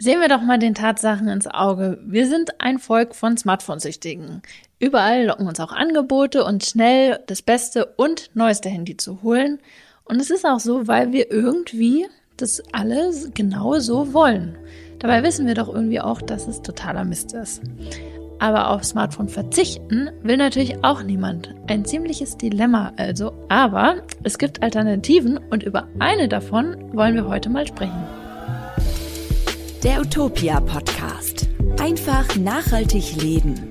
[0.00, 1.98] Sehen wir doch mal den Tatsachen ins Auge.
[2.06, 4.42] Wir sind ein Volk von Smartphone-Süchtigen.
[4.78, 9.58] Überall locken uns auch Angebote und schnell das beste und neueste Handy zu holen.
[10.04, 12.06] Und es ist auch so, weil wir irgendwie
[12.36, 14.56] das alle genau so wollen.
[15.00, 17.62] Dabei wissen wir doch irgendwie auch, dass es totaler Mist ist.
[18.38, 21.56] Aber auf Smartphone verzichten will natürlich auch niemand.
[21.66, 23.32] Ein ziemliches Dilemma also.
[23.48, 28.27] Aber es gibt Alternativen und über eine davon wollen wir heute mal sprechen.
[29.84, 31.46] Der Utopia Podcast.
[31.78, 33.68] Einfach nachhaltig leben.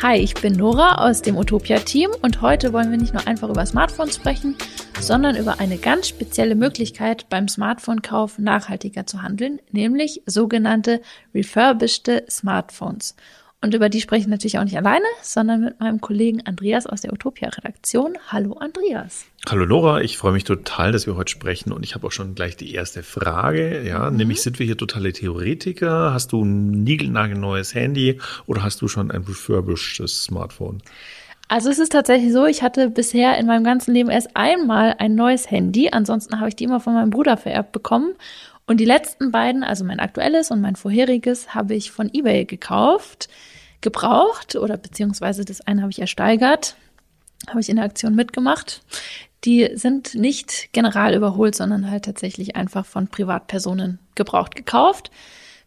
[0.00, 3.48] Hi, ich bin Nora aus dem Utopia Team und heute wollen wir nicht nur einfach
[3.48, 4.54] über Smartphones sprechen,
[5.00, 11.00] sondern über eine ganz spezielle Möglichkeit beim Smartphone-Kauf nachhaltiger zu handeln, nämlich sogenannte
[11.34, 13.16] refurbished Smartphones.
[13.64, 17.02] Und über die spreche ich natürlich auch nicht alleine, sondern mit meinem Kollegen Andreas aus
[17.02, 18.18] der Utopia-Redaktion.
[18.26, 19.24] Hallo Andreas.
[19.48, 22.34] Hallo Laura, ich freue mich total, dass wir heute sprechen und ich habe auch schon
[22.34, 23.86] gleich die erste Frage.
[23.86, 24.16] Ja, mhm.
[24.16, 26.12] nämlich sind wir hier totale Theoretiker?
[26.12, 30.82] Hast du ein niegelnagelneues Handy oder hast du schon ein refurbishedes Smartphone?
[31.46, 35.14] Also es ist tatsächlich so, ich hatte bisher in meinem ganzen Leben erst einmal ein
[35.14, 35.90] neues Handy.
[35.92, 38.14] Ansonsten habe ich die immer von meinem Bruder vererbt bekommen.
[38.66, 43.28] Und die letzten beiden, also mein aktuelles und mein vorheriges, habe ich von eBay gekauft
[43.82, 46.76] gebraucht oder beziehungsweise das eine habe ich ersteigert,
[47.48, 48.80] habe ich in der Aktion mitgemacht.
[49.44, 55.10] Die sind nicht general überholt, sondern halt tatsächlich einfach von Privatpersonen gebraucht gekauft.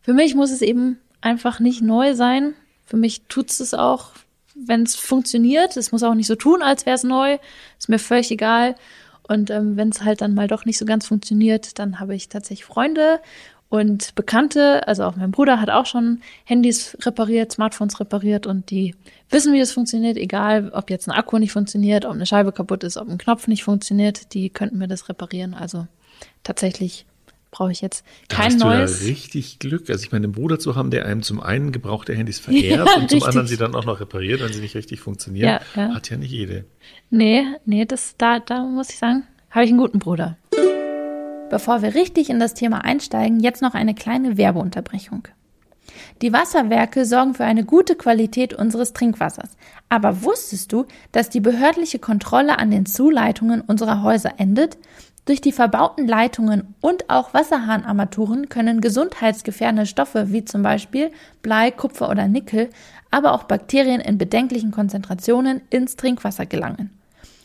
[0.01, 2.55] Für mich muss es eben einfach nicht neu sein.
[2.85, 4.11] Für mich tut es auch,
[4.55, 5.75] wenn es funktioniert.
[5.75, 7.37] Es muss auch nicht so tun, als wäre es neu.
[7.77, 8.75] Ist mir völlig egal.
[9.27, 12.29] Und ähm, wenn es halt dann mal doch nicht so ganz funktioniert, dann habe ich
[12.29, 13.19] tatsächlich Freunde
[13.69, 18.95] und Bekannte, also auch mein Bruder hat auch schon Handys repariert, Smartphones repariert und die
[19.29, 22.83] wissen, wie das funktioniert, egal ob jetzt ein Akku nicht funktioniert, ob eine Scheibe kaputt
[22.83, 25.55] ist, ob ein Knopf nicht funktioniert, die könnten mir das reparieren.
[25.55, 25.87] Also
[26.43, 27.05] tatsächlich
[27.55, 28.99] brauche ich jetzt kein da hast neues.
[28.99, 29.89] Du ja richtig Glück.
[29.89, 32.95] Also ich meine, einen Bruder zu haben, der einem zum einen gebrauchte Handys verehrt ja,
[32.95, 33.23] und zum richtig.
[33.23, 35.93] anderen sie dann auch noch repariert, wenn sie nicht richtig funktionieren, ja, ja.
[35.93, 36.65] hat ja nicht jede.
[37.09, 40.37] Nee, nee, das da, da muss ich sagen, habe ich einen guten Bruder.
[41.49, 45.27] Bevor wir richtig in das Thema einsteigen, jetzt noch eine kleine Werbeunterbrechung.
[46.21, 49.51] Die Wasserwerke sorgen für eine gute Qualität unseres Trinkwassers.
[49.87, 54.77] Aber wusstest du, dass die behördliche Kontrolle an den Zuleitungen unserer Häuser endet?
[55.25, 62.11] Durch die verbauten Leitungen und auch Wasserhahnarmaturen können gesundheitsgefährdende Stoffe wie zum Beispiel Blei, Kupfer
[62.11, 62.69] oder Nickel,
[63.09, 66.91] aber auch Bakterien in bedenklichen Konzentrationen ins Trinkwasser gelangen.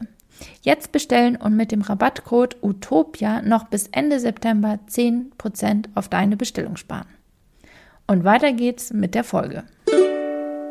[0.61, 6.77] Jetzt bestellen und mit dem Rabattcode Utopia noch bis Ende September 10% auf deine Bestellung
[6.77, 7.07] sparen.
[8.07, 9.63] Und weiter geht's mit der Folge.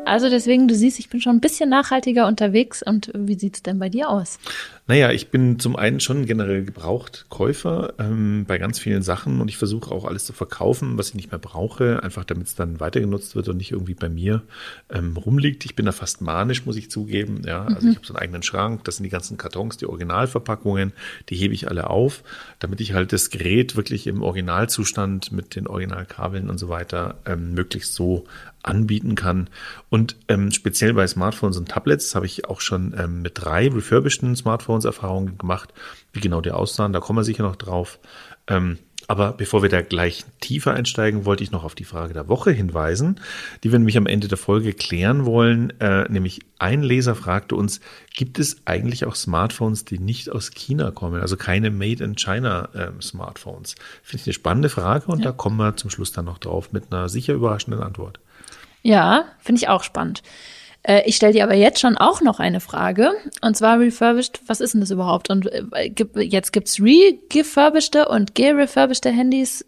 [0.05, 2.81] Also deswegen, du siehst, ich bin schon ein bisschen nachhaltiger unterwegs.
[2.81, 4.39] Und wie sieht's denn bei dir aus?
[4.89, 9.49] Naja, ich bin zum einen schon generell gebraucht Käufer ähm, bei ganz vielen Sachen und
[9.49, 12.79] ich versuche auch alles zu verkaufen, was ich nicht mehr brauche, einfach damit es dann
[12.79, 14.43] weiter genutzt wird und nicht irgendwie bei mir
[14.89, 15.65] ähm, rumliegt.
[15.65, 17.41] Ich bin da fast manisch, muss ich zugeben.
[17.45, 17.91] Ja, also mhm.
[17.91, 20.93] ich habe so einen eigenen Schrank, das sind die ganzen Kartons, die Originalverpackungen,
[21.27, 22.23] die hebe ich alle auf,
[22.59, 27.53] damit ich halt das Gerät wirklich im Originalzustand mit den Originalkabeln und so weiter ähm,
[27.53, 28.25] möglichst so
[28.67, 29.49] anbieten kann.
[29.89, 34.35] Und ähm, speziell bei Smartphones und Tablets habe ich auch schon ähm, mit drei refurbisheden
[34.35, 35.73] Smartphones Erfahrungen gemacht,
[36.13, 36.93] wie genau die aussahen.
[36.93, 37.99] Da kommen wir sicher noch drauf.
[38.47, 38.79] Ähm,
[39.09, 42.51] aber bevor wir da gleich tiefer einsteigen, wollte ich noch auf die Frage der Woche
[42.51, 43.21] hinweisen,
[43.63, 45.71] die wir nämlich am Ende der Folge klären wollen.
[45.79, 47.79] Äh, nämlich ein Leser fragte uns,
[48.13, 51.21] gibt es eigentlich auch Smartphones, die nicht aus China kommen?
[51.21, 53.75] Also keine Made in China ähm, Smartphones?
[54.03, 55.25] Finde ich eine spannende Frage und ja.
[55.25, 58.19] da kommen wir zum Schluss dann noch drauf mit einer sicher überraschenden Antwort.
[58.81, 60.21] Ja, finde ich auch spannend.
[60.87, 63.11] Äh, ich stelle dir aber jetzt schon auch noch eine Frage.
[63.41, 65.29] Und zwar refurbished, was ist denn das überhaupt?
[65.29, 65.91] Und äh,
[66.21, 69.65] jetzt gibt's re-gefurbischte und gerefurbischte Handys.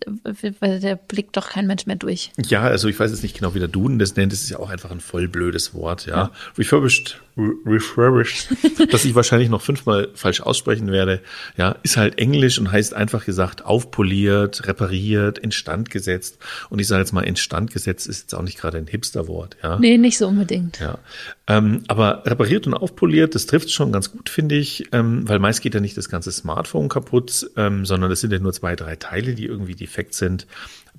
[0.62, 2.32] Da blickt doch kein Mensch mehr durch.
[2.38, 4.32] Ja, also ich weiß jetzt nicht genau, wie der Duden das nennt.
[4.32, 6.16] Das ist ja auch einfach ein voll blödes Wort, ja.
[6.16, 6.32] ja.
[6.58, 7.20] Refurbished
[7.66, 8.50] refurbished,
[8.92, 11.22] das ich wahrscheinlich noch fünfmal falsch aussprechen werde,
[11.58, 16.38] ja, ist halt Englisch und heißt einfach gesagt aufpoliert, repariert, instand gesetzt.
[16.70, 19.80] Und ich sage jetzt mal, instand gesetzt ist jetzt auch nicht gerade ein Hipster-Wort, ja.
[19.80, 20.80] Nee, nicht so unbedingt.
[20.80, 21.00] Ja.
[21.48, 25.62] Ähm, aber repariert und aufpoliert, das trifft schon ganz gut, finde ich, ähm, weil meist
[25.62, 28.96] geht ja nicht das ganze Smartphone kaputt, ähm, sondern es sind ja nur zwei, drei
[28.96, 30.48] Teile, die irgendwie defekt sind.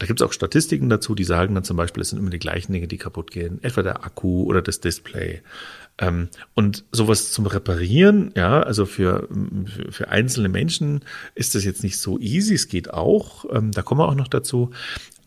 [0.01, 2.39] Da gibt es auch Statistiken dazu, die sagen dann zum Beispiel, es sind immer die
[2.39, 5.43] gleichen Dinge, die kaputt gehen, etwa der Akku oder das Display.
[6.01, 9.29] Ähm, und sowas zum Reparieren, ja, also für,
[9.91, 11.03] für, einzelne Menschen
[11.35, 14.29] ist das jetzt nicht so easy, es geht auch, ähm, da kommen wir auch noch
[14.29, 14.71] dazu.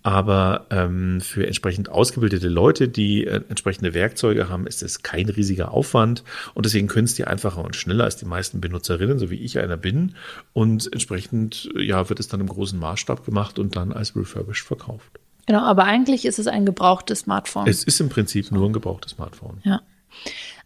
[0.06, 5.72] Aber ähm, für entsprechend ausgebildete Leute, die äh, entsprechende Werkzeuge haben, ist es kein riesiger
[5.72, 6.26] Aufwand.
[6.54, 9.60] Und deswegen können es die einfacher und schneller als die meisten Benutzerinnen, so wie ich
[9.60, 10.16] einer bin.
[10.52, 15.20] Und entsprechend ja, wird es dann im großen Maßstab gemacht und dann als refurbished verkauft.
[15.46, 17.68] Genau, aber eigentlich ist es ein gebrauchtes Smartphone.
[17.68, 19.62] Es ist im Prinzip nur ein gebrauchtes Smartphone.
[19.64, 19.82] Ja.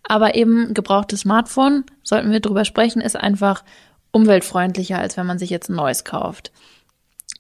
[0.04, 3.64] Aber eben gebrauchtes Smartphone, sollten wir drüber sprechen, ist einfach
[4.12, 6.52] umweltfreundlicher, als wenn man sich jetzt ein neues kauft.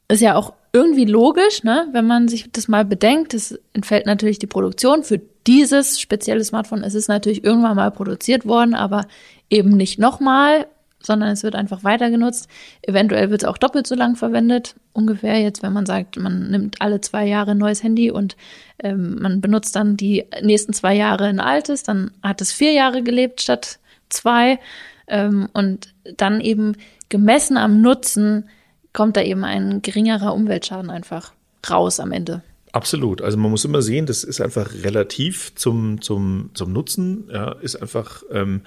[0.09, 1.87] Ist ja auch irgendwie logisch, ne?
[1.91, 3.33] wenn man sich das mal bedenkt.
[3.33, 5.03] Es entfällt natürlich die Produktion.
[5.03, 9.07] Für dieses spezielle Smartphone ist es natürlich irgendwann mal produziert worden, aber
[9.49, 10.67] eben nicht nochmal,
[11.01, 12.49] sondern es wird einfach weiter genutzt.
[12.81, 14.75] Eventuell wird es auch doppelt so lang verwendet.
[14.93, 18.35] Ungefähr jetzt, wenn man sagt, man nimmt alle zwei Jahre ein neues Handy und
[18.79, 23.03] ähm, man benutzt dann die nächsten zwei Jahre ein altes, dann hat es vier Jahre
[23.03, 23.79] gelebt statt
[24.09, 24.59] zwei.
[25.07, 26.75] Ähm, und dann eben
[27.09, 28.49] gemessen am Nutzen
[28.93, 31.33] kommt da eben ein geringerer Umweltschaden einfach
[31.69, 32.41] raus am Ende.
[32.73, 33.21] Absolut.
[33.21, 37.29] Also man muss immer sehen, das ist einfach relativ zum, zum, zum Nutzen.
[37.31, 38.61] Ja, ist einfach, ähm,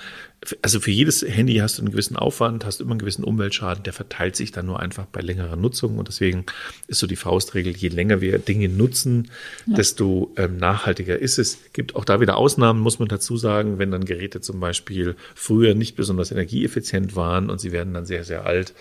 [0.63, 3.93] also für jedes Handy hast du einen gewissen Aufwand, hast immer einen gewissen Umweltschaden, der
[3.93, 5.99] verteilt sich dann nur einfach bei längerer Nutzung.
[5.99, 6.47] Und deswegen
[6.89, 9.31] ist so die Faustregel, je länger wir Dinge nutzen,
[9.67, 9.77] ja.
[9.77, 11.59] desto ähm, nachhaltiger ist es.
[11.75, 15.75] Gibt auch da wieder Ausnahmen, muss man dazu sagen, wenn dann Geräte zum Beispiel früher
[15.75, 18.73] nicht besonders energieeffizient waren und sie werden dann sehr, sehr alt,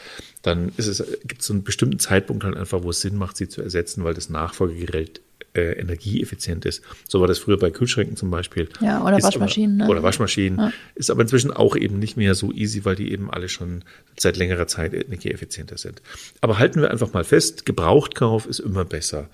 [0.42, 3.36] dann ist es, gibt es so einen bestimmten Zeitpunkt halt einfach, wo es Sinn macht,
[3.36, 5.20] sie zu ersetzen, weil das Nachfolgegerät
[5.54, 6.84] äh, energieeffizient ist.
[7.08, 8.70] So war das früher bei Kühlschränken zum Beispiel.
[8.82, 9.82] Ja, oder ist Waschmaschinen.
[9.82, 9.92] Aber, ne?
[9.92, 10.60] Oder Waschmaschinen.
[10.60, 10.74] Ja.
[10.96, 13.84] Ist aber inzwischen auch eben nicht mehr so easy, weil die eben alle schon
[14.18, 16.02] seit längerer Zeit energieeffizienter sind.
[16.42, 19.30] Aber halten wir einfach mal fest, Gebrauchtkauf ist immer besser.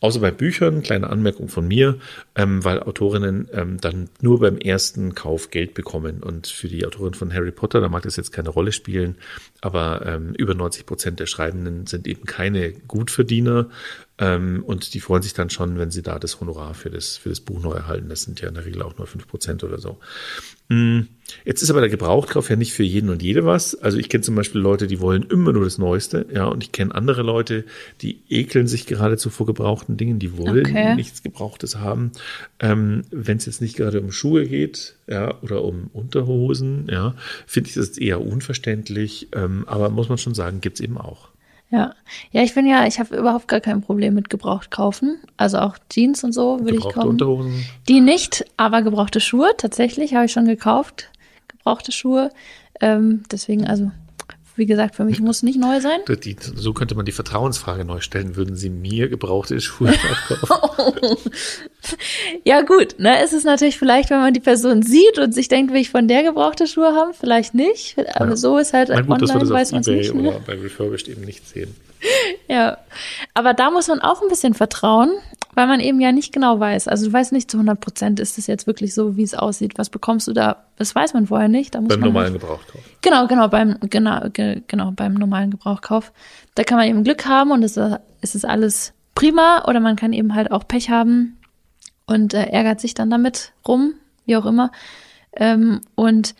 [0.00, 1.98] Außer bei Büchern, kleine Anmerkung von mir,
[2.34, 6.22] ähm, weil Autorinnen ähm, dann nur beim ersten Kauf Geld bekommen.
[6.22, 9.16] Und für die Autorin von Harry Potter, da mag das jetzt keine Rolle spielen,
[9.60, 13.68] aber ähm, über 90 Prozent der Schreibenden sind eben keine Gutverdiener.
[14.18, 17.28] Ähm, und die freuen sich dann schon, wenn sie da das Honorar für das, für
[17.28, 18.08] das Buch neu erhalten.
[18.08, 19.98] Das sind ja in der Regel auch nur 5 Prozent oder so.
[20.70, 21.08] Mm,
[21.44, 23.74] jetzt ist aber der Gebrauchtkauf ja nicht für jeden und jede was.
[23.74, 26.70] Also ich kenne zum Beispiel Leute, die wollen immer nur das Neueste, ja, und ich
[26.70, 27.64] kenne andere Leute,
[28.02, 30.94] die ekeln sich geradezu vor gebrauchten Dingen, die wollen okay.
[30.94, 32.12] nichts Gebrauchtes haben.
[32.60, 37.16] Ähm, Wenn es jetzt nicht gerade um Schuhe geht, ja, oder um Unterhosen, ja,
[37.46, 39.28] finde ich das eher unverständlich.
[39.32, 41.30] Ähm, aber muss man schon sagen, gibt's eben auch.
[41.70, 41.94] Ja,
[42.32, 45.20] ja, ich bin ja, ich habe überhaupt gar kein Problem mit gebraucht kaufen.
[45.36, 47.10] Also auch Jeans und so würde ich kaufen.
[47.10, 47.64] Unterhosen.
[47.88, 51.10] Die nicht, aber gebrauchte Schuhe tatsächlich habe ich schon gekauft.
[51.46, 52.30] Gebrauchte Schuhe.
[52.80, 53.92] Ähm, deswegen also
[54.60, 56.00] wie gesagt, für mich muss nicht neu sein.
[56.06, 58.36] Die, so könnte man die Vertrauensfrage neu stellen.
[58.36, 59.92] Würden Sie mir gebrauchte Schuhe
[60.36, 61.16] kaufen?
[62.44, 65.72] ja gut, ne, es ist natürlich vielleicht, wenn man die Person sieht und sich denkt,
[65.72, 67.96] will ich von der gebrauchte Schuhe haben, vielleicht nicht.
[68.14, 68.36] Aber ja.
[68.36, 70.14] so ist halt Mein gut, online, weiß man nicht.
[70.14, 70.28] Ne?
[70.28, 71.74] Oder bei Refurbished eben nicht sehen.
[72.48, 72.78] Ja,
[73.34, 75.12] aber da muss man auch ein bisschen vertrauen,
[75.54, 76.88] weil man eben ja nicht genau weiß.
[76.88, 79.72] Also du weißt nicht zu 100 Prozent, ist es jetzt wirklich so, wie es aussieht.
[79.76, 80.64] Was bekommst du da?
[80.76, 81.74] Das weiß man vorher nicht.
[81.74, 82.80] Da muss beim man normalen halt, Gebrauchkauf.
[83.02, 86.12] Genau, genau, beim, genau, ge, genau, beim normalen Gebrauchkauf.
[86.54, 90.12] Da kann man eben Glück haben und es, es ist alles prima oder man kann
[90.12, 91.38] eben halt auch Pech haben
[92.06, 93.94] und äh, ärgert sich dann damit rum,
[94.26, 94.70] wie auch immer.
[95.32, 96.34] Ähm, und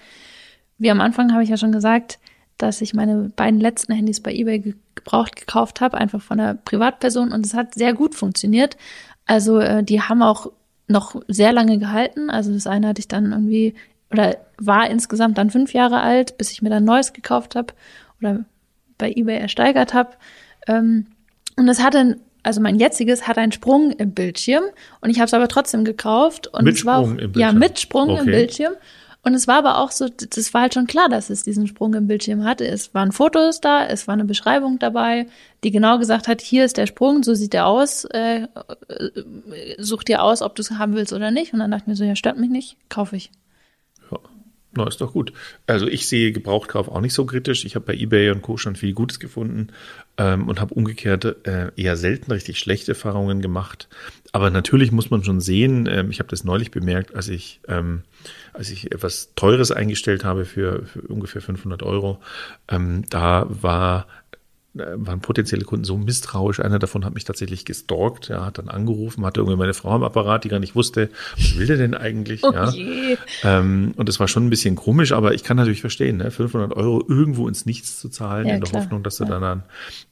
[0.79, 2.19] wie am Anfang habe ich ja schon gesagt,
[2.63, 7.33] dass ich meine beiden letzten Handys bei eBay gebraucht gekauft habe, einfach von einer Privatperson
[7.33, 8.77] und es hat sehr gut funktioniert.
[9.27, 10.53] Also äh, die haben auch
[10.89, 12.31] noch sehr lange gehalten.
[12.31, 13.75] Also das eine hatte ich dann irgendwie
[14.11, 17.73] oder war insgesamt dann fünf Jahre alt, bis ich mir dann neues gekauft habe
[18.21, 18.45] oder
[18.99, 20.11] bei eBay ersteigert habe.
[20.67, 21.07] Ähm,
[21.57, 24.65] und es hatte, also mein jetziges hat einen Sprung im Bildschirm
[25.01, 27.41] und ich habe es aber trotzdem gekauft und mit es war Sprung im Bildschirm.
[27.41, 28.21] ja mit Sprung okay.
[28.21, 28.73] im Bildschirm
[29.23, 31.93] und es war aber auch so, das war halt schon klar, dass es diesen Sprung
[31.95, 32.67] im Bildschirm hatte.
[32.67, 35.27] Es waren Fotos da, es war eine Beschreibung dabei,
[35.63, 38.49] die genau gesagt hat, hier ist der Sprung, so sieht der aus, äh, äh,
[39.77, 41.53] such dir aus, ob du es haben willst oder nicht.
[41.53, 43.31] Und dann dachte ich mir so, ja, stört mich nicht, kaufe ich.
[44.73, 45.33] Na, ist doch gut.
[45.67, 47.65] Also ich sehe Gebrauchtkauf auch nicht so kritisch.
[47.65, 48.57] Ich habe bei eBay und Co.
[48.57, 49.69] schon viel Gutes gefunden
[50.17, 53.89] ähm, und habe umgekehrt äh, eher selten richtig schlechte Erfahrungen gemacht.
[54.31, 58.03] Aber natürlich muss man schon sehen, ähm, ich habe das neulich bemerkt, als ich, ähm,
[58.53, 62.21] als ich etwas Teures eingestellt habe für, für ungefähr 500 Euro,
[62.69, 64.07] ähm, da war
[64.75, 66.61] waren potenzielle Kunden so misstrauisch.
[66.61, 70.05] Einer davon hat mich tatsächlich gestalkt, ja, hat dann angerufen, hatte irgendwie meine Frau am
[70.05, 72.43] Apparat, die gar nicht wusste, was will der denn eigentlich?
[72.51, 72.73] Oh ja.
[73.45, 76.31] Ähm, und das war schon ein bisschen komisch, aber ich kann natürlich verstehen, ne?
[76.31, 78.83] 500 Euro irgendwo ins Nichts zu zahlen, ja, in der klar.
[78.83, 79.39] Hoffnung, dass du ja.
[79.39, 79.63] dann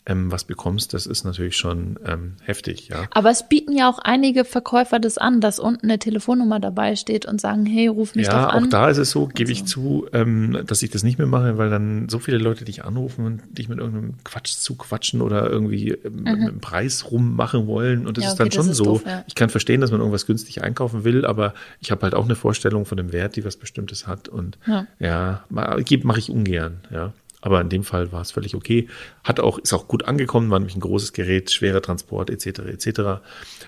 [0.08, 3.04] ähm, was bekommst, das ist natürlich schon ähm, heftig, ja.
[3.10, 7.26] Aber es bieten ja auch einige Verkäufer das an, dass unten eine Telefonnummer dabei steht
[7.26, 8.60] und sagen, hey, ruf mich ja, doch an.
[8.60, 9.72] Ja, auch da ist es so, gebe ich also.
[9.72, 13.24] zu, ähm, dass ich das nicht mehr mache, weil dann so viele Leute dich anrufen
[13.26, 16.46] und dich mit irgendeinem Quatsch zu quatschen oder irgendwie ähm, mhm.
[16.46, 18.06] dem Preis rummachen wollen.
[18.06, 18.84] Und das ja, okay, ist dann schon so.
[18.84, 19.24] Doof, ja.
[19.26, 22.36] Ich kann verstehen, dass man irgendwas günstig einkaufen will, aber ich habe halt auch eine
[22.36, 24.28] Vorstellung von dem Wert, die was Bestimmtes hat.
[24.28, 27.12] Und ja, ja mache ich ungern, ja.
[27.40, 28.88] Aber in dem Fall war es völlig okay.
[29.22, 32.60] Hat auch, ist auch gut angekommen, war nämlich ein großes Gerät, schwerer Transport etc.
[32.60, 33.22] etc.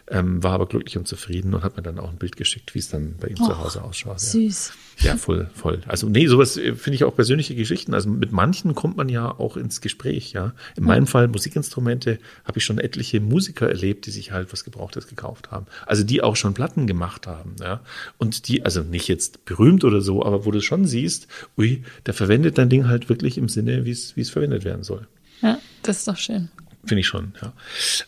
[0.08, 2.80] Ähm, war aber glücklich und zufrieden und hat mir dann auch ein Bild geschickt, wie
[2.80, 4.20] es dann bei ihm oh, zu Hause ausschaut.
[4.20, 4.68] Süß.
[4.68, 4.74] Ja.
[5.00, 5.80] Ja, voll, voll.
[5.86, 7.94] Also nee, sowas äh, finde ich auch persönliche Geschichten.
[7.94, 10.52] Also mit manchen kommt man ja auch ins Gespräch, ja.
[10.76, 15.06] In meinem Fall Musikinstrumente habe ich schon etliche Musiker erlebt, die sich halt was Gebrauchtes
[15.06, 15.66] gekauft haben.
[15.86, 17.80] Also die auch schon Platten gemacht haben, ja.
[18.18, 22.14] Und die, also nicht jetzt berühmt oder so, aber wo du schon siehst, ui, der
[22.14, 25.06] verwendet dein Ding halt wirklich im Sinne, wie es verwendet werden soll.
[25.42, 26.50] Ja, das ist doch schön.
[26.84, 27.52] Finde ich schon, ja.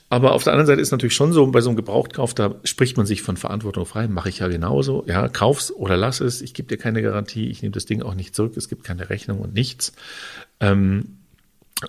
[0.08, 2.96] Aber auf der anderen Seite ist natürlich schon so, bei so einem Gebrauchtkauf, da spricht
[2.96, 4.08] man sich von Verantwortung frei.
[4.08, 5.04] Mache ich ja genauso.
[5.06, 6.40] Ja, kauf's oder lass es.
[6.40, 7.48] Ich gebe dir keine Garantie.
[7.48, 8.56] Ich nehme das Ding auch nicht zurück.
[8.56, 9.92] Es gibt keine Rechnung und nichts.
[10.60, 11.18] Ähm,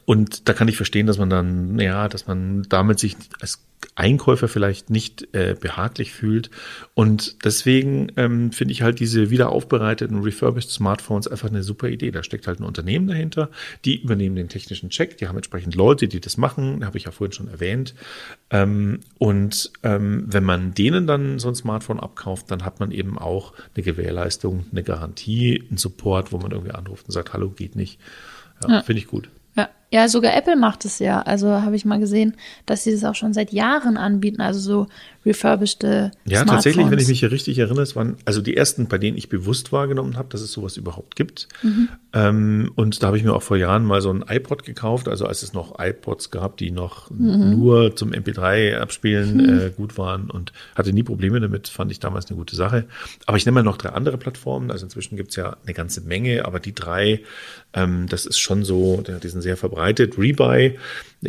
[0.06, 3.64] und da kann ich verstehen, dass man dann, ja, dass man damit sich als
[3.96, 6.50] Einkäufer vielleicht nicht äh, behaglich fühlt.
[6.94, 12.12] Und deswegen ähm, finde ich halt diese wiederaufbereiteten refurbished Smartphones einfach eine super Idee.
[12.12, 13.50] Da steckt halt ein Unternehmen dahinter,
[13.86, 17.12] die übernehmen den technischen Check, die haben entsprechend Leute, die das machen, habe ich ja
[17.12, 17.94] vorhin schon erwähnt.
[18.50, 23.18] Ähm, und ähm, wenn man denen dann so ein Smartphone abkauft, dann hat man eben
[23.18, 27.76] auch eine Gewährleistung, eine Garantie, einen Support, wo man irgendwie anruft und sagt, hallo, geht
[27.76, 28.00] nicht.
[28.64, 28.82] Ja, ja.
[28.82, 29.30] finde ich gut.
[29.56, 29.70] Ja,
[30.08, 31.22] sogar Apple macht es ja.
[31.22, 32.36] Also habe ich mal gesehen,
[32.66, 34.42] dass sie das auch schon seit Jahren anbieten.
[34.42, 34.88] Also so
[35.26, 38.98] refurbischte Ja, tatsächlich, wenn ich mich hier richtig erinnere, es waren also die ersten, bei
[38.98, 41.48] denen ich bewusst wahrgenommen habe, dass es sowas überhaupt gibt.
[41.62, 41.90] Mhm.
[42.14, 45.26] Ähm, und da habe ich mir auch vor Jahren mal so ein iPod gekauft, also
[45.26, 47.52] als es noch iPods gab, die noch mhm.
[47.52, 49.60] nur zum MP3 abspielen mhm.
[49.60, 52.86] äh, gut waren und hatte nie Probleme damit, fand ich damals eine gute Sache.
[53.26, 56.02] Aber ich nehme mal noch drei andere Plattformen, also inzwischen gibt es ja eine ganze
[56.02, 57.22] Menge, aber die drei,
[57.74, 59.83] ähm, das ist schon so, die sind sehr verbreitet.
[59.92, 60.78] Rebuy,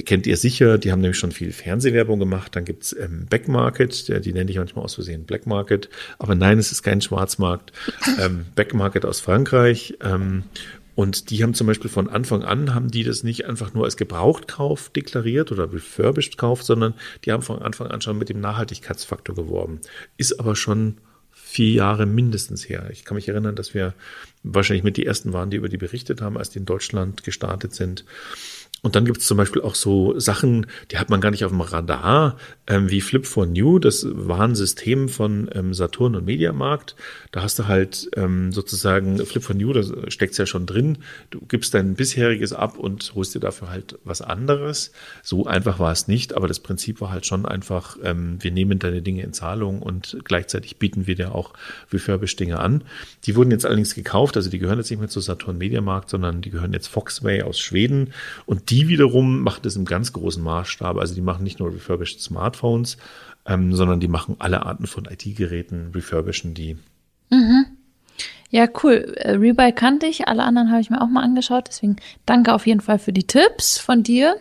[0.04, 2.56] kennt ihr sicher, die haben nämlich schon viel Fernsehwerbung gemacht.
[2.56, 5.88] Dann gibt's ähm, Backmarket, die nenne ich manchmal aus Versehen Black Market.
[6.18, 7.72] Aber nein, es ist kein Schwarzmarkt.
[8.20, 9.96] ähm, Backmarket aus Frankreich.
[10.02, 10.44] Ähm,
[10.94, 13.96] und die haben zum Beispiel von Anfang an, haben die das nicht einfach nur als
[13.96, 16.94] Gebrauchtkauf deklariert oder refurbished Kauf, sondern
[17.24, 19.80] die haben von Anfang an schon mit dem Nachhaltigkeitsfaktor geworben.
[20.16, 20.98] Ist aber schon
[21.54, 22.88] vier Jahre mindestens her.
[22.90, 23.94] Ich kann mich erinnern, dass wir
[24.42, 27.72] wahrscheinlich mit die ersten waren, die über die berichtet haben, als die in Deutschland gestartet
[27.72, 28.04] sind.
[28.84, 31.50] Und dann gibt es zum Beispiel auch so Sachen, die hat man gar nicht auf
[31.50, 32.36] dem Radar,
[32.66, 33.78] ähm, wie Flip for New.
[33.78, 36.94] Das war ein System von ähm, Saturn und Mediamarkt.
[37.32, 40.98] Da hast du halt ähm, sozusagen Flip for New, da steckt's ja schon drin.
[41.30, 44.92] Du gibst dein bisheriges ab und holst dir dafür halt was anderes.
[45.22, 48.80] So einfach war es nicht, aber das Prinzip war halt schon einfach, ähm, wir nehmen
[48.80, 51.54] deine Dinge in Zahlung und gleichzeitig bieten wir dir auch
[51.90, 52.84] refurbished Dinge an.
[53.24, 56.42] Die wurden jetzt allerdings gekauft, also die gehören jetzt nicht mehr zu Saturn Mediamarkt, sondern
[56.42, 58.12] die gehören jetzt Foxway aus Schweden
[58.44, 60.96] und die wiederum machen das im ganz großen Maßstab.
[60.96, 62.96] Also die machen nicht nur refurbished Smartphones,
[63.46, 66.76] ähm, sondern die machen alle Arten von IT-Geräten, refurbischen die.
[67.30, 67.66] Mhm.
[68.50, 69.14] Ja, cool.
[69.16, 71.64] Äh, Rebuy kannte ich, alle anderen habe ich mir auch mal angeschaut.
[71.68, 74.36] Deswegen danke auf jeden Fall für die Tipps von dir.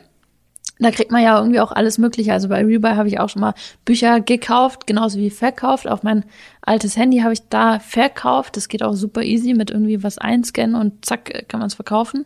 [0.79, 2.33] Da kriegt man ja irgendwie auch alles Mögliche.
[2.33, 3.53] Also bei Rebuy habe ich auch schon mal
[3.85, 5.87] Bücher gekauft, genauso wie verkauft.
[5.87, 6.25] Auch mein
[6.61, 8.57] altes Handy habe ich da verkauft.
[8.57, 12.25] Das geht auch super easy mit irgendwie was einscannen und zack, kann man es verkaufen.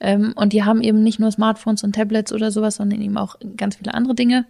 [0.00, 3.36] Ähm, und die haben eben nicht nur Smartphones und Tablets oder sowas, sondern eben auch
[3.56, 4.46] ganz viele andere Dinge.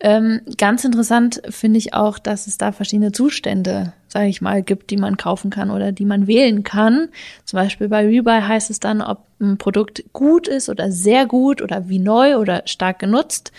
[0.00, 4.90] Ähm, ganz interessant finde ich auch, dass es da verschiedene Zustände, sage ich mal, gibt,
[4.90, 7.08] die man kaufen kann oder die man wählen kann.
[7.44, 11.62] Zum Beispiel bei Rebuy heißt es dann, ob ein Produkt gut ist oder sehr gut
[11.62, 13.52] oder wie neu oder stark genutzt.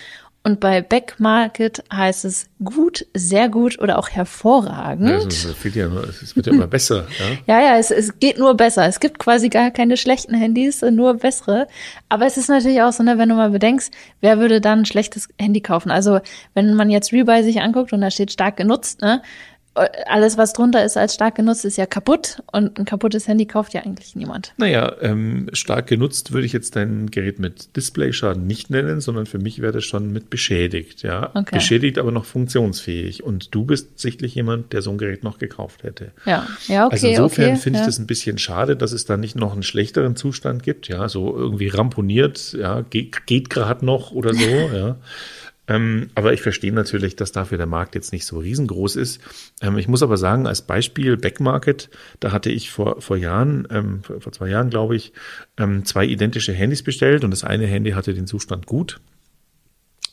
[0.45, 5.09] Und bei Backmarket heißt es gut, sehr gut oder auch hervorragend.
[5.09, 7.07] Ja, also, ja nur, es wird ja immer besser.
[7.47, 8.85] Ja, ja, ja es, es geht nur besser.
[8.85, 11.67] Es gibt quasi gar keine schlechten Handys, nur bessere.
[12.09, 14.85] Aber es ist natürlich auch so, ne, wenn du mal bedenkst, wer würde dann ein
[14.85, 15.89] schlechtes Handy kaufen?
[15.89, 16.19] Also
[16.53, 19.23] wenn man jetzt Rebuy sich anguckt und da steht stark genutzt, ne,
[19.75, 23.73] alles, was drunter ist als stark genutzt, ist ja kaputt und ein kaputtes Handy kauft
[23.73, 24.53] ja eigentlich niemand.
[24.57, 29.37] Naja, ähm, stark genutzt würde ich jetzt dein Gerät mit Displayschaden nicht nennen, sondern für
[29.37, 31.31] mich wäre das schon mit beschädigt, ja.
[31.33, 31.55] Okay.
[31.55, 33.23] Beschädigt, aber noch funktionsfähig.
[33.23, 36.11] Und du bist sichtlich jemand, der so ein Gerät noch gekauft hätte.
[36.25, 36.93] Ja, ja, okay.
[36.93, 37.87] Also insofern okay, finde ich ja.
[37.87, 41.35] das ein bisschen schade, dass es da nicht noch einen schlechteren Zustand gibt, ja, so
[41.35, 44.39] irgendwie ramponiert, ja, geht, geht gerade noch oder so,
[44.73, 44.97] ja.
[45.67, 49.21] Ähm, aber ich verstehe natürlich, dass dafür der Markt jetzt nicht so riesengroß ist.
[49.61, 54.03] Ähm, ich muss aber sagen, als Beispiel Backmarket, da hatte ich vor, vor Jahren, ähm,
[54.03, 55.13] vor, vor zwei Jahren glaube ich,
[55.57, 58.99] ähm, zwei identische Handys bestellt und das eine Handy hatte den Zustand gut.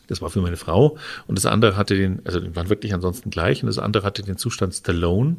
[0.09, 3.31] Das war für meine Frau und das andere hatte den, also die waren wirklich ansonsten
[3.31, 5.37] gleich und das andere hatte den Zustand Stallone.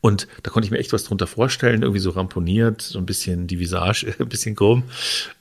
[0.00, 3.46] Und da konnte ich mir echt was drunter vorstellen, irgendwie so ramponiert, so ein bisschen
[3.46, 4.84] die Visage, ein bisschen krumm,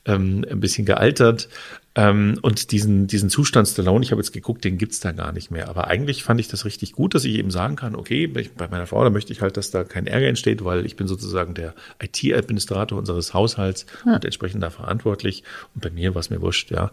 [0.06, 1.50] ähm, ein bisschen gealtert.
[1.98, 5.50] Ähm, und diesen, diesen Zustand Stallone, ich habe jetzt geguckt, den gibt's da gar nicht
[5.50, 5.68] mehr.
[5.68, 8.86] Aber eigentlich fand ich das richtig gut, dass ich eben sagen kann, okay, bei meiner
[8.86, 11.74] Frau, da möchte ich halt, dass da kein Ärger entsteht, weil ich bin sozusagen der
[12.00, 15.44] IT-Administrator unseres Haushalts und entsprechend da verantwortlich.
[15.74, 16.92] Und bei mir war es mir wurscht, ja.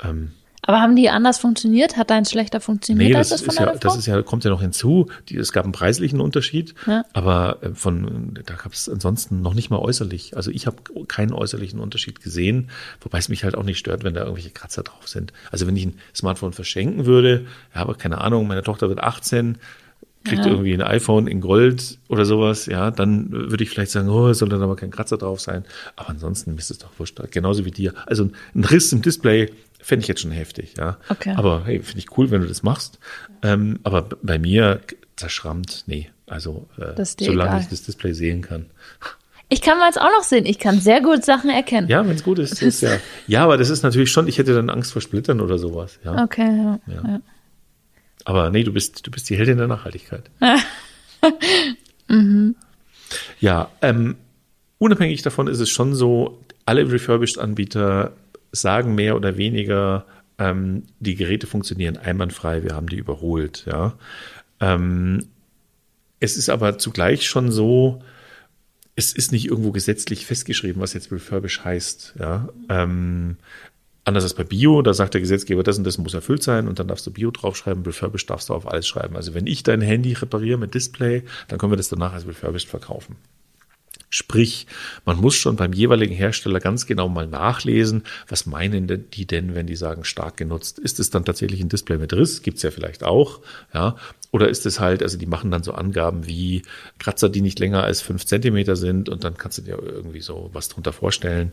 [0.00, 0.30] Ähm,
[0.66, 1.96] Aber haben die anders funktioniert?
[1.96, 4.44] Hat deins schlechter funktioniert Nee, als das das von ist ja, das ist ja, kommt
[4.44, 5.08] ja noch hinzu.
[5.28, 7.04] Die, es gab einen preislichen Unterschied, Ja.
[7.12, 10.36] aber äh, von, da gab es ansonsten noch nicht mal äußerlich.
[10.36, 10.76] Also ich habe
[11.08, 12.70] keinen äußerlichen Unterschied gesehen,
[13.00, 15.32] wobei es mich halt auch nicht stört, wenn da irgendwelche Kratzer drauf sind.
[15.50, 19.58] Also wenn ich ein Smartphone verschenken würde, ja, aber keine Ahnung, meine Tochter wird 18,
[20.24, 20.50] kriegt Ja.
[20.50, 24.48] irgendwie ein iPhone in Gold oder sowas, ja, dann würde ich vielleicht sagen, oh, soll
[24.48, 25.64] dann aber kein Kratzer drauf sein.
[25.94, 27.20] Aber ansonsten ist es doch wurscht.
[27.30, 27.94] Genauso wie dir.
[28.06, 29.52] Also ein Riss im Display
[29.86, 30.98] fände ich jetzt schon heftig, ja.
[31.08, 31.34] Okay.
[31.36, 32.98] Aber hey, finde ich cool, wenn du das machst.
[33.42, 34.80] Ähm, aber bei mir
[35.14, 36.10] zerschrammt, nee.
[36.26, 37.60] Also äh, solange egal.
[37.60, 38.66] ich das Display sehen kann.
[39.48, 40.44] Ich kann meins auch noch sehen.
[40.44, 41.86] Ich kann sehr gut Sachen erkennen.
[41.88, 42.98] Ja, wenn es gut ist, ist ja.
[43.28, 46.24] Ja, aber das ist natürlich schon, ich hätte dann Angst vor Splittern oder sowas, ja.
[46.24, 46.80] Okay, ja.
[46.88, 47.08] Ja.
[47.08, 47.20] ja.
[48.24, 50.30] Aber nee, du bist, du bist die Heldin der Nachhaltigkeit.
[53.40, 54.16] Ja, ähm,
[54.78, 58.12] unabhängig davon ist es schon so, alle Refurbished-Anbieter
[58.60, 60.06] sagen mehr oder weniger,
[60.38, 63.94] ähm, die Geräte funktionieren einwandfrei, wir haben die überholt, ja.
[64.60, 65.26] Ähm,
[66.20, 68.02] es ist aber zugleich schon so,
[68.94, 72.48] es ist nicht irgendwo gesetzlich festgeschrieben, was jetzt refurbish heißt, ja.
[72.68, 73.36] Ähm,
[74.06, 76.78] Anders als bei Bio, da sagt der Gesetzgeber, das und das muss erfüllt sein und
[76.78, 79.16] dann darfst du Bio draufschreiben, refurbished darfst du auf alles schreiben.
[79.16, 82.68] Also wenn ich dein Handy repariere mit Display, dann können wir das danach als refurbished
[82.68, 83.16] verkaufen.
[84.08, 84.66] Sprich,
[85.04, 89.66] man muss schon beim jeweiligen Hersteller ganz genau mal nachlesen, was meinen die denn, wenn
[89.66, 90.78] die sagen stark genutzt?
[90.78, 92.42] Ist es dann tatsächlich ein Display mit Riss?
[92.42, 93.40] Gibt's ja vielleicht auch,
[93.74, 93.96] ja.
[94.30, 96.62] Oder ist es halt, also die machen dann so Angaben wie
[96.98, 100.50] Kratzer, die nicht länger als fünf Zentimeter sind und dann kannst du dir irgendwie so
[100.52, 101.52] was drunter vorstellen.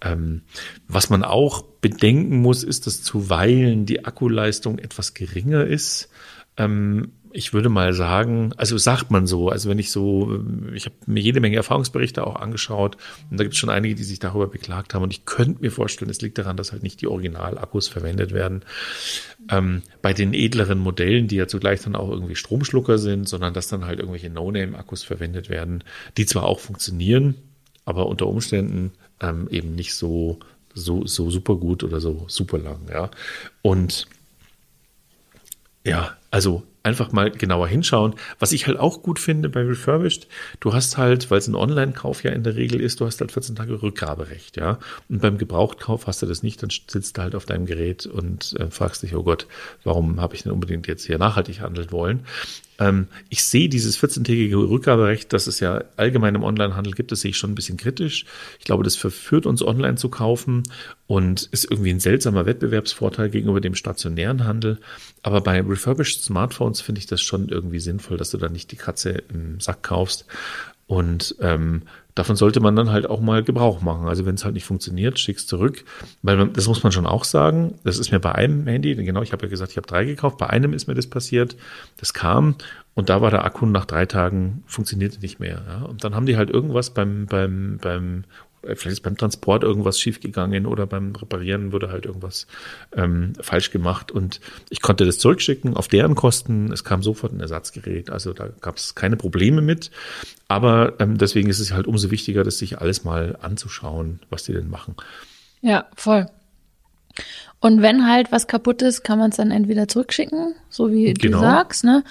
[0.00, 0.42] Ähm,
[0.88, 6.08] was man auch bedenken muss, ist, dass zuweilen die Akkuleistung etwas geringer ist.
[6.56, 10.40] Ähm, ich würde mal sagen, also sagt man so, also wenn ich so,
[10.74, 12.96] ich habe mir jede Menge Erfahrungsberichte auch angeschaut
[13.30, 15.70] und da gibt es schon einige, die sich darüber beklagt haben und ich könnte mir
[15.70, 18.64] vorstellen, es liegt daran, dass halt nicht die Originalakkus verwendet werden.
[19.50, 23.68] Ähm, bei den edleren Modellen, die ja zugleich dann auch irgendwie Stromschlucker sind, sondern dass
[23.68, 25.84] dann halt irgendwelche No-Name-Akkus verwendet werden,
[26.16, 27.34] die zwar auch funktionieren,
[27.84, 30.38] aber unter Umständen ähm, eben nicht so,
[30.74, 33.10] so, so super gut oder so super lang, ja.
[33.62, 34.06] Und
[35.84, 38.14] ja, also einfach mal genauer hinschauen.
[38.38, 40.26] Was ich halt auch gut finde bei Refurbished,
[40.60, 43.32] du hast halt, weil es ein Online-Kauf ja in der Regel ist, du hast halt
[43.32, 44.78] 14 Tage Rückgaberecht, ja.
[45.08, 48.54] Und beim Gebrauchtkauf hast du das nicht, dann sitzt du halt auf deinem Gerät und
[48.58, 49.46] äh, fragst dich, oh Gott,
[49.84, 52.26] warum habe ich denn unbedingt jetzt hier nachhaltig handeln wollen?
[52.82, 57.30] Ähm, ich sehe dieses 14-tägige Rückgaberecht, das es ja allgemein im Onlinehandel gibt, das sehe
[57.30, 58.26] ich schon ein bisschen kritisch.
[58.58, 60.64] Ich glaube, das verführt uns online zu kaufen
[61.06, 64.78] und ist irgendwie ein seltsamer Wettbewerbsvorteil gegenüber dem stationären Handel.
[65.22, 68.76] Aber bei refurbished Smartphones finde ich das schon irgendwie sinnvoll, dass du da nicht die
[68.76, 70.26] Katze im Sack kaufst.
[70.92, 74.08] Und ähm, davon sollte man dann halt auch mal Gebrauch machen.
[74.08, 75.86] Also wenn es halt nicht funktioniert, schick's zurück.
[76.20, 77.78] Weil man, das muss man schon auch sagen.
[77.82, 80.36] Das ist mir bei einem Handy, genau, ich habe ja gesagt, ich habe drei gekauft.
[80.36, 81.56] Bei einem ist mir das passiert.
[81.96, 82.56] Das kam
[82.92, 85.62] und da war der Akku nach drei Tagen funktionierte nicht mehr.
[85.66, 85.86] Ja.
[85.86, 88.24] Und dann haben die halt irgendwas beim beim beim
[88.62, 92.46] vielleicht ist beim Transport irgendwas schiefgegangen oder beim Reparieren wurde halt irgendwas
[92.94, 96.72] ähm, falsch gemacht und ich konnte das zurückschicken auf deren Kosten.
[96.72, 99.90] Es kam sofort ein Ersatzgerät, also da gab es keine Probleme mit.
[100.48, 104.52] Aber ähm, deswegen ist es halt umso wichtiger, das sich alles mal anzuschauen, was die
[104.52, 104.96] denn machen.
[105.60, 106.26] Ja, voll.
[107.60, 111.38] Und wenn halt was kaputt ist, kann man es dann entweder zurückschicken, so wie Genau.
[111.38, 112.02] du sagst, ne?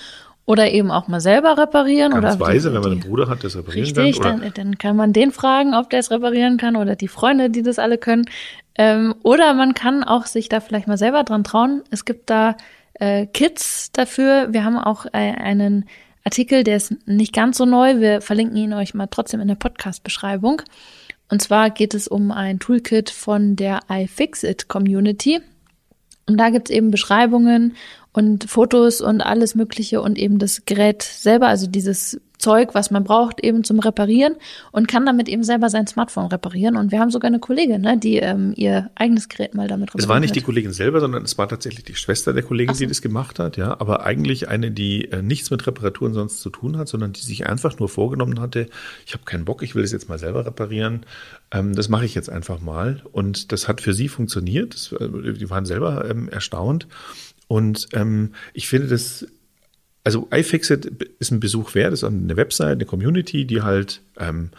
[0.46, 2.12] Oder eben auch mal selber reparieren.
[2.12, 4.40] Ganz oder weise, die- wenn man einen Bruder hat, der es reparieren Richtig, kann.
[4.40, 7.50] Oder, dann, dann kann man den fragen, ob der es reparieren kann oder die Freunde,
[7.50, 8.26] die das alle können.
[8.76, 11.84] Ähm, oder man kann auch sich da vielleicht mal selber dran trauen.
[11.92, 12.56] Es gibt da
[12.96, 14.48] äh, Kits dafür.
[14.52, 15.86] Wir haben auch äh, einen
[16.24, 18.00] Artikel, der ist nicht ganz so neu.
[18.00, 20.62] Wir verlinken ihn euch mal trotzdem in der Podcast-Beschreibung.
[21.30, 25.40] Und zwar geht es um ein Toolkit von der iFixit Community.
[26.28, 27.76] Und da gibt's eben Beschreibungen
[28.14, 33.04] und Fotos und alles Mögliche und eben das Gerät selber, also dieses Zeug, was man
[33.04, 34.36] braucht, eben zum Reparieren
[34.72, 36.76] und kann damit eben selber sein Smartphone reparieren.
[36.76, 40.04] Und wir haben sogar eine Kollegin, ne, die ähm, ihr eigenes Gerät mal damit repariert
[40.04, 42.80] Es war nicht die Kollegin selber, sondern es war tatsächlich die Schwester der Kollegin, so.
[42.80, 43.80] die das gemacht hat, ja.
[43.80, 47.48] Aber eigentlich eine, die äh, nichts mit Reparaturen sonst zu tun hat, sondern die sich
[47.48, 48.68] einfach nur vorgenommen hatte,
[49.06, 51.06] ich habe keinen Bock, ich will das jetzt mal selber reparieren.
[51.52, 53.04] Ähm, das mache ich jetzt einfach mal.
[53.12, 54.74] Und das hat für sie funktioniert.
[54.74, 56.88] Das, äh, die waren selber ähm, erstaunt.
[57.52, 59.28] Und ähm, ich finde das
[60.06, 60.86] also iFixit
[61.20, 64.52] ist ein Besuch wert, ist eine Website, eine Community, die halt, ähm,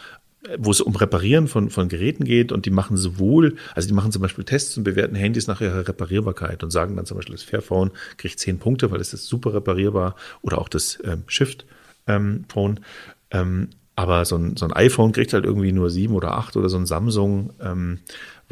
[0.58, 4.12] wo es um Reparieren von, von Geräten geht und die machen sowohl, also die machen
[4.12, 7.42] zum Beispiel Tests und bewerten Handys nach ihrer Reparierbarkeit und sagen dann zum Beispiel, das
[7.42, 12.80] Fairphone kriegt zehn Punkte, weil es ist super reparierbar oder auch das ähm, Shift-Phone.
[13.30, 16.68] Ähm, aber so ein, so ein iPhone kriegt halt irgendwie nur sieben oder acht oder
[16.68, 18.00] so ein Samsung, ähm,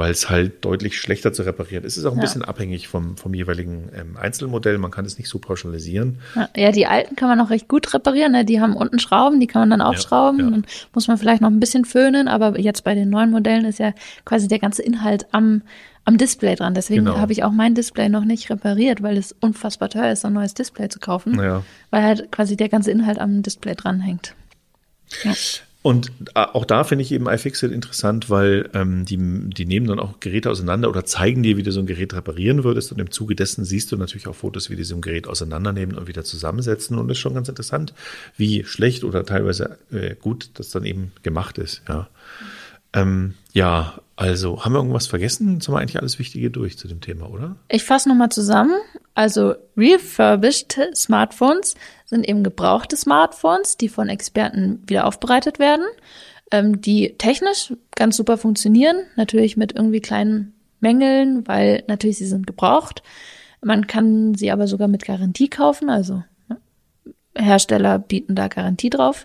[0.00, 1.92] weil es halt deutlich schlechter zu reparieren ist.
[1.92, 2.22] Es ist auch ein ja.
[2.22, 4.78] bisschen abhängig vom, vom jeweiligen ähm, Einzelmodell.
[4.78, 6.20] Man kann es nicht so pauschalisieren.
[6.56, 8.32] Ja, die alten kann man auch recht gut reparieren.
[8.32, 8.46] Ne?
[8.46, 10.40] Die haben unten Schrauben, die kann man dann aufschrauben.
[10.40, 10.50] Ja.
[10.52, 13.78] Dann muss man vielleicht noch ein bisschen föhnen, aber jetzt bei den neuen Modellen ist
[13.78, 13.92] ja
[14.24, 15.60] quasi der ganze Inhalt am,
[16.06, 16.72] am Display dran.
[16.72, 17.18] Deswegen genau.
[17.18, 20.54] habe ich auch mein Display noch nicht repariert, weil es unfassbar teuer ist, ein neues
[20.54, 21.36] Display zu kaufen.
[21.90, 24.34] Weil halt quasi der ganze Inhalt am Display dranhängt.
[25.24, 25.34] Ja.
[25.82, 29.98] Und äh, auch da finde ich eben iFixit interessant, weil ähm, die, die nehmen dann
[29.98, 32.92] auch Geräte auseinander oder zeigen dir, wie du so ein Gerät reparieren würdest.
[32.92, 35.96] Und im Zuge dessen siehst du natürlich auch Fotos, wie die so ein Gerät auseinandernehmen
[35.96, 36.98] und wieder zusammensetzen.
[36.98, 37.94] Und das ist schon ganz interessant,
[38.36, 41.82] wie schlecht oder teilweise äh, gut das dann eben gemacht ist.
[41.88, 42.08] Ja.
[42.92, 45.54] Ähm, ja, also haben wir irgendwas vergessen?
[45.54, 47.56] Jetzt haben wir eigentlich alles Wichtige durch zu dem Thema, oder?
[47.68, 48.74] Ich fasse nochmal zusammen.
[49.14, 51.74] Also refurbished Smartphones
[52.11, 55.87] sind eben gebrauchte Smartphones, die von Experten wieder aufbereitet werden,
[56.51, 62.46] ähm, die technisch ganz super funktionieren, natürlich mit irgendwie kleinen Mängeln, weil natürlich sie sind
[62.49, 63.03] gebraucht.
[63.62, 66.59] Man kann sie aber sogar mit Garantie kaufen, also ne,
[67.37, 69.25] Hersteller bieten da Garantie drauf.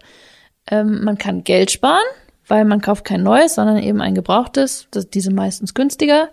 [0.69, 2.05] Ähm, man kann Geld sparen,
[2.47, 4.87] weil man kauft kein neues, sondern eben ein gebrauchtes.
[4.91, 6.29] Das, diese meistens günstiger.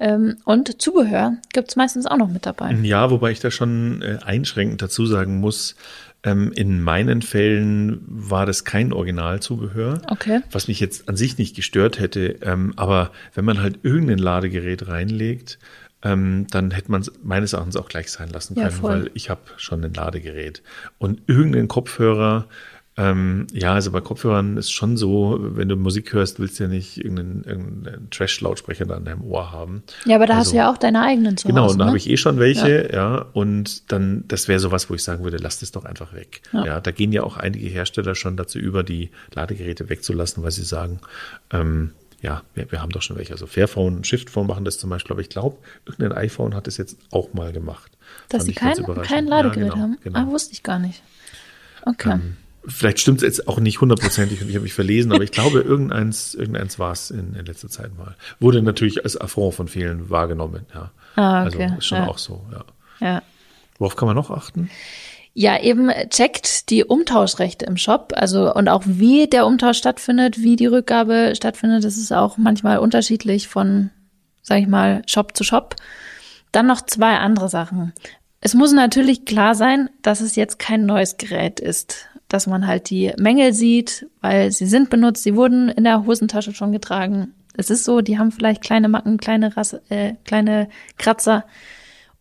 [0.00, 2.72] Ähm, und Zubehör gibt's meistens auch noch mit dabei.
[2.82, 5.76] Ja, wobei ich da schon äh, einschränkend dazu sagen muss,
[6.22, 10.40] ähm, in meinen Fällen war das kein Originalzubehör, okay.
[10.50, 12.38] was mich jetzt an sich nicht gestört hätte.
[12.42, 15.58] Ähm, aber wenn man halt irgendein Ladegerät reinlegt,
[16.02, 19.28] ähm, dann hätte man es meines Erachtens auch gleich sein lassen können, ja, weil ich
[19.28, 20.62] habe schon ein Ladegerät.
[20.98, 22.48] Und irgendein Kopfhörer
[23.00, 26.68] ähm, ja, also bei Kopfhörern ist schon so, wenn du Musik hörst, willst du ja
[26.68, 29.82] nicht irgendeinen, irgendeinen Trash-Lautsprecher da an deinem Ohr haben.
[30.04, 31.86] Ja, aber da also, hast du ja auch deine eigenen zu Genau, Hause, und da
[31.86, 31.88] ne?
[31.92, 33.16] habe ich eh schon welche, ja.
[33.16, 36.42] ja und dann, das wäre sowas, wo ich sagen würde, lass das doch einfach weg.
[36.52, 36.66] Ja.
[36.66, 36.80] ja.
[36.80, 41.00] da gehen ja auch einige Hersteller schon dazu über, die Ladegeräte wegzulassen, weil sie sagen,
[41.52, 43.32] ähm, ja, wir, wir haben doch schon welche.
[43.32, 46.98] Also Fairphone, Shiftphone machen das zum Beispiel, aber ich glaube, irgendein iPhone hat das jetzt
[47.12, 47.92] auch mal gemacht.
[48.28, 49.98] Dass Fand sie kein, kein Ladegerät ja, genau, haben?
[50.02, 50.18] Genau.
[50.18, 51.02] Ah, wusste ich gar nicht.
[51.86, 52.10] Okay.
[52.10, 55.30] Ähm, Vielleicht stimmt es jetzt auch nicht hundertprozentig und ich habe mich verlesen, aber ich
[55.30, 58.16] glaube, irgendeins, irgendeins war es in, in letzter Zeit mal.
[58.38, 60.90] Wurde natürlich als Affront von vielen wahrgenommen, ja.
[61.16, 61.62] Ah, okay.
[61.64, 62.08] Also ist schon ja.
[62.08, 62.64] auch so, ja.
[63.00, 63.22] Ja.
[63.78, 64.68] Worauf kann man noch achten?
[65.32, 70.56] Ja, eben checkt die Umtauschrechte im Shop, also und auch wie der Umtausch stattfindet, wie
[70.56, 71.84] die Rückgabe stattfindet.
[71.84, 73.90] Das ist auch manchmal unterschiedlich von,
[74.42, 75.76] sag ich mal, Shop zu Shop.
[76.52, 77.94] Dann noch zwei andere Sachen.
[78.42, 82.88] Es muss natürlich klar sein, dass es jetzt kein neues Gerät ist dass man halt
[82.88, 87.34] die Mängel sieht, weil sie sind benutzt, sie wurden in der Hosentasche schon getragen.
[87.56, 91.44] Es ist so, die haben vielleicht kleine Macken, kleine, Rasse, äh, kleine Kratzer.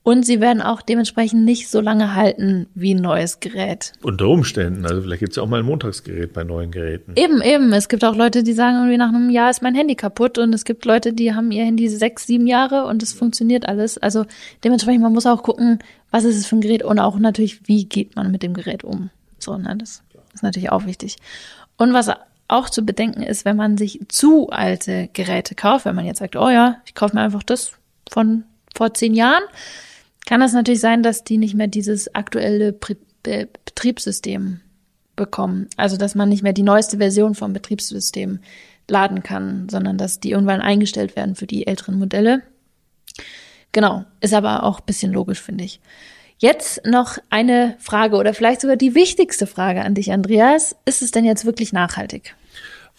[0.02, 3.94] Und sie werden auch dementsprechend nicht so lange halten wie ein neues Gerät.
[4.02, 4.86] Unter Umständen.
[4.86, 7.14] Also vielleicht gibt es ja auch mal ein Montagsgerät bei neuen Geräten.
[7.16, 7.72] Eben, eben.
[7.74, 10.40] Es gibt auch Leute, die sagen irgendwie nach einem Jahr ist mein Handy kaputt.
[10.40, 13.98] Und es gibt Leute, die haben ihr Handy sechs, sieben Jahre und es funktioniert alles.
[14.00, 14.26] Also
[14.64, 17.86] dementsprechend, man muss auch gucken, was ist es für ein Gerät und auch natürlich, wie
[17.86, 19.12] geht man mit dem Gerät um.
[19.44, 21.18] So, ne, das ist natürlich auch wichtig.
[21.78, 22.12] Und was
[22.48, 26.36] auch zu bedenken ist, wenn man sich zu alte Geräte kauft, wenn man jetzt sagt,
[26.36, 27.74] oh ja, ich kaufe mir einfach das
[28.10, 28.44] von
[28.76, 29.44] vor zehn Jahren,
[30.26, 32.74] kann es natürlich sein, dass die nicht mehr dieses aktuelle
[33.24, 34.62] Betriebssystem
[35.16, 35.68] bekommen.
[35.78, 38.40] Also, dass man nicht mehr die neueste Version vom Betriebssystem
[38.88, 42.42] laden kann, sondern dass die irgendwann eingestellt werden für die älteren Modelle.
[43.72, 45.80] Genau, ist aber auch bisschen logisch, finde ich.
[46.42, 50.74] Jetzt noch eine Frage oder vielleicht sogar die wichtigste Frage an dich, Andreas.
[50.86, 52.34] Ist es denn jetzt wirklich nachhaltig?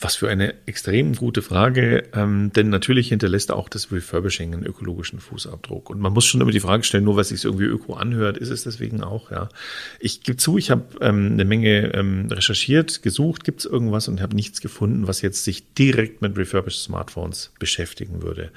[0.02, 5.20] Was für eine extrem gute Frage, ähm, denn natürlich hinterlässt auch das Refurbishing einen ökologischen
[5.20, 5.90] Fußabdruck.
[5.90, 8.38] Und man muss schon immer die Frage stellen, nur weil es sich irgendwie öko anhört,
[8.38, 9.50] ist es deswegen auch, ja.
[9.98, 14.22] Ich gebe zu, ich habe ähm, eine Menge ähm, recherchiert, gesucht, gibt es irgendwas und
[14.22, 18.52] habe nichts gefunden, was jetzt sich direkt mit refurbished Smartphones beschäftigen würde.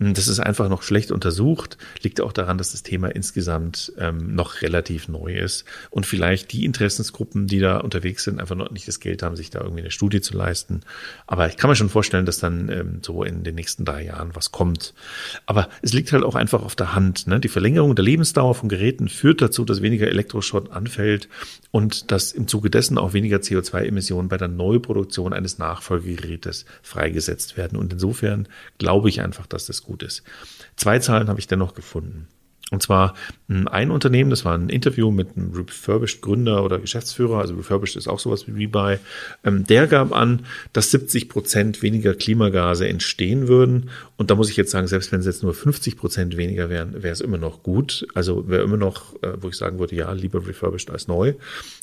[0.00, 4.34] Hm, das ist einfach noch schlecht untersucht, liegt auch daran, dass das Thema insgesamt ähm,
[4.34, 8.88] noch relativ neu ist und vielleicht die Interessensgruppen, die da unterwegs sind, einfach noch nicht
[8.88, 10.80] das Geld haben, sich da irgendwie eine Studie zu leisten.
[11.26, 14.34] Aber ich kann mir schon vorstellen, dass dann ähm, so in den nächsten drei Jahren
[14.34, 14.94] was kommt.
[15.46, 17.26] Aber es liegt halt auch einfach auf der Hand.
[17.26, 17.40] Ne?
[17.40, 21.28] Die Verlängerung der Lebensdauer von Geräten führt dazu, dass weniger Elektroschrott anfällt
[21.70, 27.78] und dass im Zuge dessen auch weniger CO2-Emissionen bei der Neuproduktion eines Nachfolgegerätes freigesetzt werden.
[27.78, 28.48] Und insofern
[28.78, 30.22] glaube ich einfach, dass das gut ist.
[30.76, 32.28] Zwei Zahlen habe ich dennoch gefunden.
[32.70, 33.14] Und zwar
[33.48, 37.96] hm, ein Unternehmen, das war ein Interview mit einem Refurbished Gründer oder Geschäftsführer, also Refurbished
[37.96, 38.98] ist auch sowas wie Rebuy,
[39.44, 43.88] ähm, der gab an, dass 70 Prozent weniger Klimagase entstehen würden.
[44.16, 47.02] Und da muss ich jetzt sagen, selbst wenn es jetzt nur 50 Prozent weniger wären,
[47.02, 48.06] wäre es immer noch gut.
[48.14, 51.34] Also wäre immer noch, äh, wo ich sagen würde, ja, lieber Refurbished als neu.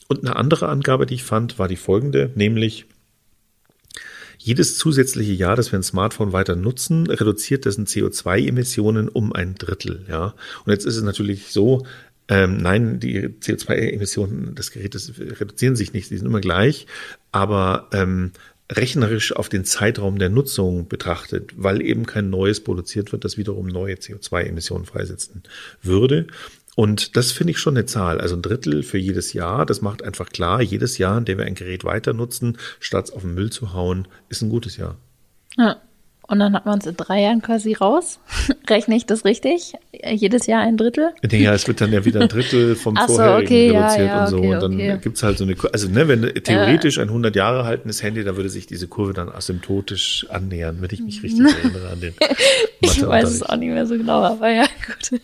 [0.08, 2.86] Und eine andere Angabe, die ich fand, war die folgende, nämlich
[4.46, 10.06] jedes zusätzliche Jahr, das wir ein Smartphone weiter nutzen, reduziert dessen CO2-Emissionen um ein Drittel.
[10.08, 11.84] Ja, und jetzt ist es natürlich so,
[12.28, 16.86] ähm, nein, die CO2-Emissionen des Gerätes reduzieren sich nicht, sie sind immer gleich,
[17.32, 18.34] aber ähm,
[18.72, 23.66] rechnerisch auf den Zeitraum der Nutzung betrachtet, weil eben kein neues produziert wird, das wiederum
[23.66, 25.42] neue CO2-Emissionen freisetzen
[25.82, 26.28] würde.
[26.76, 28.20] Und das finde ich schon eine Zahl.
[28.20, 29.66] Also ein Drittel für jedes Jahr.
[29.66, 33.12] Das macht einfach klar, jedes Jahr, in dem wir ein Gerät weiter nutzen, statt es
[33.14, 34.98] auf den Müll zu hauen, ist ein gutes Jahr.
[35.58, 35.78] Ja.
[36.28, 38.20] Und dann hat man es in drei Jahren quasi raus.
[38.68, 39.74] Rechne ich das richtig?
[40.04, 41.12] Jedes Jahr ein Drittel?
[41.22, 44.08] Ja, es wird dann ja wieder ein Drittel vom Ach so, vorherigen okay, ja, reduziert
[44.08, 44.38] ja, und so.
[44.38, 44.98] okay, und dann okay.
[45.04, 48.36] gibt's halt so eine, Kur- also ne, wenn theoretisch ein 100 Jahre altes Handy, da
[48.36, 52.16] würde sich diese Kurve dann asymptotisch annähern, wenn ich mich richtig erinnere an den
[52.80, 55.22] Ich weiß es auch nicht mehr so genau, aber ja, gut.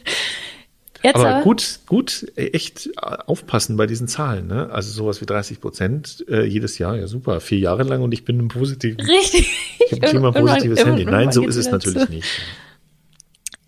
[1.03, 4.47] Jetzt Aber gut, gut, äh, echt aufpassen bei diesen Zahlen.
[4.47, 4.69] Ne?
[4.71, 8.23] Also sowas wie 30 Prozent äh, jedes Jahr, ja super, vier Jahre lang und ich
[8.25, 9.49] bin im positiven, Richtig.
[9.79, 11.11] ich habe ein klimapositives Irgendwann- Handy.
[11.11, 12.11] Nein, so ist es natürlich zu.
[12.11, 12.27] nicht.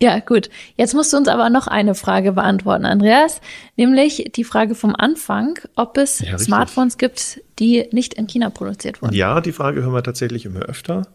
[0.02, 0.50] Ja, gut.
[0.76, 3.40] Jetzt musst du uns aber noch eine Frage beantworten, Andreas.
[3.76, 6.36] Nämlich die Frage vom Anfang, ob es Ja.
[6.36, 9.14] Smartphones gibt, die nicht in China produziert wurden.
[9.14, 11.06] Ja, die Frage hören wir tatsächlich immer öfter.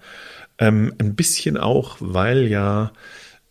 [0.57, 2.91] Ähm, ein bisschen auch, weil ja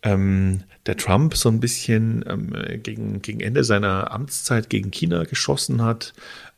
[0.03, 5.83] ähm, der Trump so ein bisschen ähm, gegen, gegen Ende seiner Amtszeit gegen China geschossen
[5.83, 6.15] hat.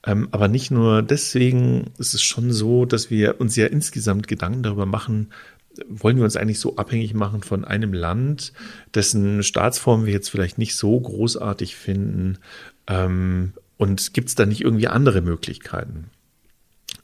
[0.07, 4.63] Ähm, aber nicht nur deswegen ist es schon so, dass wir uns ja insgesamt Gedanken
[4.63, 5.33] darüber machen,
[5.89, 8.53] wollen wir uns eigentlich so abhängig machen von einem Land,
[8.95, 12.39] dessen Staatsform wir jetzt vielleicht nicht so großartig finden?
[12.87, 16.11] Ähm, und gibt es da nicht irgendwie andere Möglichkeiten?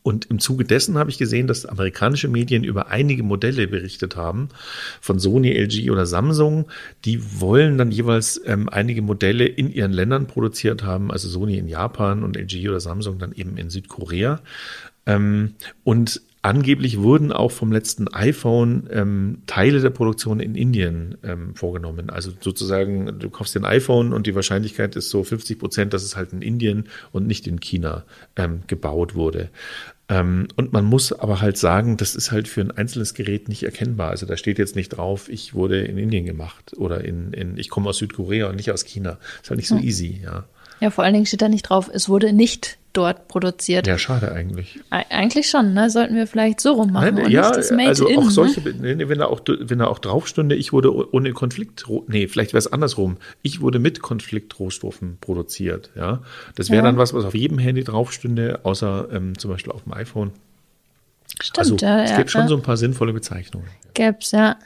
[0.07, 4.51] Und im Zuge dessen habe ich gesehen, dass amerikanische Medien über einige Modelle berichtet haben,
[5.01, 6.66] von Sony, LG oder Samsung.
[7.05, 11.66] Die wollen dann jeweils ähm, einige Modelle in ihren Ländern produziert haben, also Sony in
[11.66, 14.38] Japan und LG oder Samsung dann eben in Südkorea.
[15.07, 21.57] Ähm, und angeblich wurden auch vom letzten iPhone ähm, Teile der Produktion in Indien ähm,
[21.57, 22.11] vorgenommen.
[22.11, 26.05] Also sozusagen, du kaufst dir ein iPhone und die Wahrscheinlichkeit ist so 50 Prozent, dass
[26.05, 28.05] es halt in Indien und nicht in China
[28.37, 29.51] ähm, gebaut wurde.
[30.09, 33.64] Ähm, und man muss aber halt sagen, das ist halt für ein einzelnes Gerät nicht
[33.64, 34.11] erkennbar.
[34.11, 37.69] Also da steht jetzt nicht drauf, ich wurde in Indien gemacht oder in, in ich
[37.69, 39.19] komme aus Südkorea und nicht aus China.
[39.42, 40.45] Ist halt nicht so easy, ja.
[40.81, 43.87] Ja, vor allen Dingen steht da nicht drauf, es wurde nicht dort produziert.
[43.87, 44.80] Ja, schade eigentlich.
[44.90, 45.90] E- Eigentlich schon, ne?
[45.90, 48.18] Sollten wir vielleicht so rummachen Nein, und ja, also in.
[48.18, 48.30] auch ne?
[48.30, 52.26] solche, nee, wenn da auch, wenn da auch drauf stünde, ich wurde ohne Konflikt, nee,
[52.28, 53.18] vielleicht wäre es andersrum.
[53.42, 56.22] Ich wurde mit Konfliktrohstoffen produziert, ja.
[56.54, 56.82] Das wäre Ja.
[56.82, 60.32] dann was, was auf jedem Handy drauf stünde, außer ähm, zum Beispiel auf dem iPhone.
[61.40, 62.48] Stimmt, also ja, es ja, gibt schon ja.
[62.48, 63.66] so ein paar sinnvolle Bezeichnungen.
[63.94, 64.56] Gäb's, ja.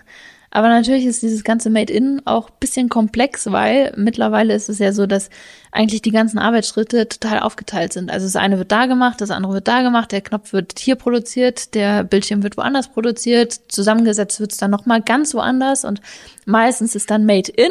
[0.53, 4.93] Aber natürlich ist dieses ganze Made in auch bisschen komplex, weil mittlerweile ist es ja
[4.93, 5.31] so, dass
[5.71, 8.11] eigentlich die ganzen Arbeitsschritte total aufgeteilt sind.
[8.11, 10.97] Also das eine wird da gemacht, das andere wird da gemacht, der Knopf wird hier
[10.97, 16.01] produziert, der Bildschirm wird woanders produziert, zusammengesetzt wird's dann nochmal ganz woanders und
[16.47, 17.71] meistens ist dann Made in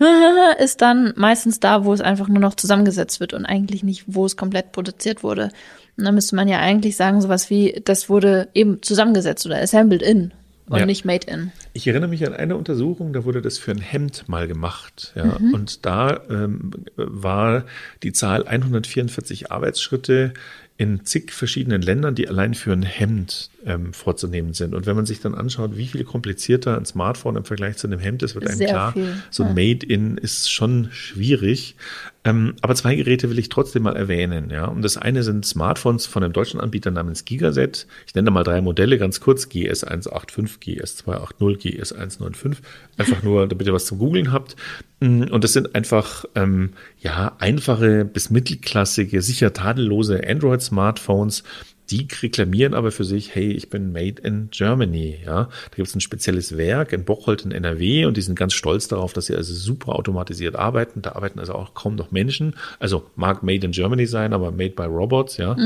[0.58, 4.24] ist dann meistens da, wo es einfach nur noch zusammengesetzt wird und eigentlich nicht, wo
[4.24, 5.50] es komplett produziert wurde.
[5.98, 10.00] Und dann müsste man ja eigentlich sagen, sowas wie, das wurde eben zusammengesetzt oder assembled
[10.00, 10.32] in
[10.70, 10.86] und Ja.
[10.86, 11.52] nicht made in.
[11.74, 15.12] Ich erinnere mich an eine Untersuchung, da wurde das für ein Hemd mal gemacht.
[15.14, 15.52] Ja, Mhm.
[15.54, 17.64] Und da ähm, war
[18.02, 20.32] die Zahl 144 Arbeitsschritte
[20.76, 24.74] in zig verschiedenen Ländern, die allein für ein Hemd ähm, vorzunehmen sind.
[24.74, 27.98] Und wenn man sich dann anschaut, wie viel komplizierter ein Smartphone im Vergleich zu einem
[28.00, 29.54] Hemd ist, wird einem Sehr klar, viel, so ein ja.
[29.74, 31.76] Made-in ist schon schwierig.
[32.22, 34.50] Ähm, aber zwei Geräte will ich trotzdem mal erwähnen.
[34.50, 34.66] Ja.
[34.66, 37.86] Und das eine sind Smartphones von einem deutschen Anbieter namens Gigaset.
[38.06, 39.46] Ich nenne da mal drei Modelle ganz kurz.
[39.46, 42.56] GS185, GS280, GS195.
[42.98, 44.56] Einfach nur, damit ihr was zum Googlen habt.
[45.00, 51.42] Mm, Und das sind einfach ähm, ja einfache bis mittelklassige, sicher tadellose Android-Smartphones,
[51.90, 55.18] die reklamieren aber für sich, hey, ich bin made in Germany.
[55.24, 58.52] Ja, da gibt es ein spezielles Werk in Bocholt in NRW und die sind ganz
[58.54, 61.02] stolz darauf, dass sie also super automatisiert arbeiten.
[61.02, 62.54] Da arbeiten also auch kaum noch Menschen.
[62.78, 65.36] Also mag made in Germany sein, aber made by Robots.
[65.36, 65.56] Ja,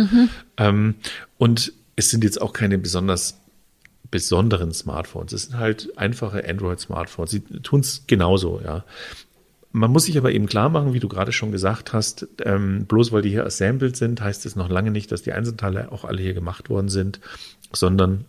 [0.57, 0.95] ähm,
[1.39, 3.39] und es sind jetzt auch keine besonders
[4.11, 5.33] besonderen Smartphones.
[5.33, 7.33] Es sind halt einfache Android-Smartphones.
[7.33, 8.85] Sie tun es genauso, ja.
[9.77, 13.11] Man muss sich aber eben klar machen, wie du gerade schon gesagt hast, ähm, bloß
[13.11, 16.23] weil die hier assembled sind, heißt es noch lange nicht, dass die Einzelteile auch alle
[16.23, 17.19] hier gemacht worden sind,
[17.73, 18.25] sondern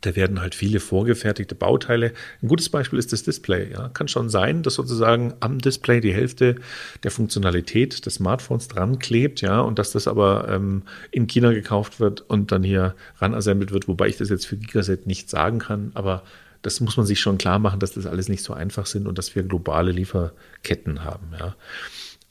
[0.00, 2.14] da werden halt viele vorgefertigte Bauteile.
[2.42, 3.70] Ein gutes Beispiel ist das Display.
[3.70, 3.90] Ja.
[3.90, 6.56] Kann schon sein, dass sozusagen am Display die Hälfte
[7.02, 12.00] der Funktionalität des Smartphones dran klebt, ja, und dass das aber ähm, in China gekauft
[12.00, 15.58] wird und dann hier ran assembled wird, wobei ich das jetzt für Gigaset nicht sagen
[15.58, 16.22] kann, aber
[16.62, 19.18] das muss man sich schon klar machen, dass das alles nicht so einfach sind und
[19.18, 21.54] dass wir globale Lieferketten haben, ja.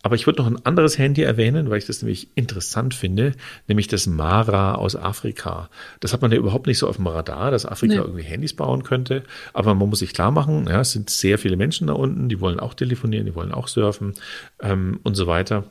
[0.01, 3.33] Aber ich würde noch ein anderes Handy erwähnen, weil ich das nämlich interessant finde,
[3.67, 5.69] nämlich das Mara aus Afrika.
[5.99, 7.99] Das hat man ja überhaupt nicht so auf dem Radar, dass Afrika Nee.
[7.99, 9.23] irgendwie Handys bauen könnte.
[9.53, 12.39] Aber man muss sich klar machen, ja, es sind sehr viele Menschen da unten, die
[12.39, 14.13] wollen auch telefonieren, die wollen auch surfen
[14.61, 15.65] ähm, und so weiter.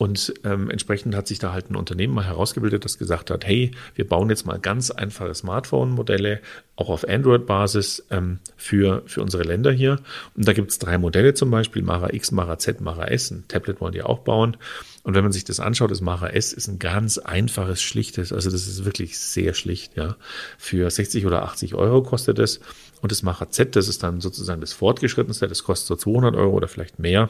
[0.00, 3.72] Und ähm, entsprechend hat sich da halt ein Unternehmen mal herausgebildet, das gesagt hat, hey,
[3.94, 6.40] wir bauen jetzt mal ganz einfache Smartphone-Modelle,
[6.74, 9.98] auch auf Android-Basis ähm, für, für unsere Länder hier.
[10.34, 13.30] Und da gibt es drei Modelle zum Beispiel, Mara X, Mara Z, Mara S.
[13.30, 14.56] Ein Tablet wollen die auch bauen.
[15.02, 18.50] Und wenn man sich das anschaut, das Mara S ist ein ganz einfaches, schlichtes, also
[18.50, 20.16] das ist wirklich sehr schlicht, ja.
[20.56, 22.60] Für 60 oder 80 Euro kostet es.
[23.02, 26.54] Und das Mara Z, das ist dann sozusagen das fortgeschrittenste, das kostet so 200 Euro
[26.54, 27.28] oder vielleicht mehr.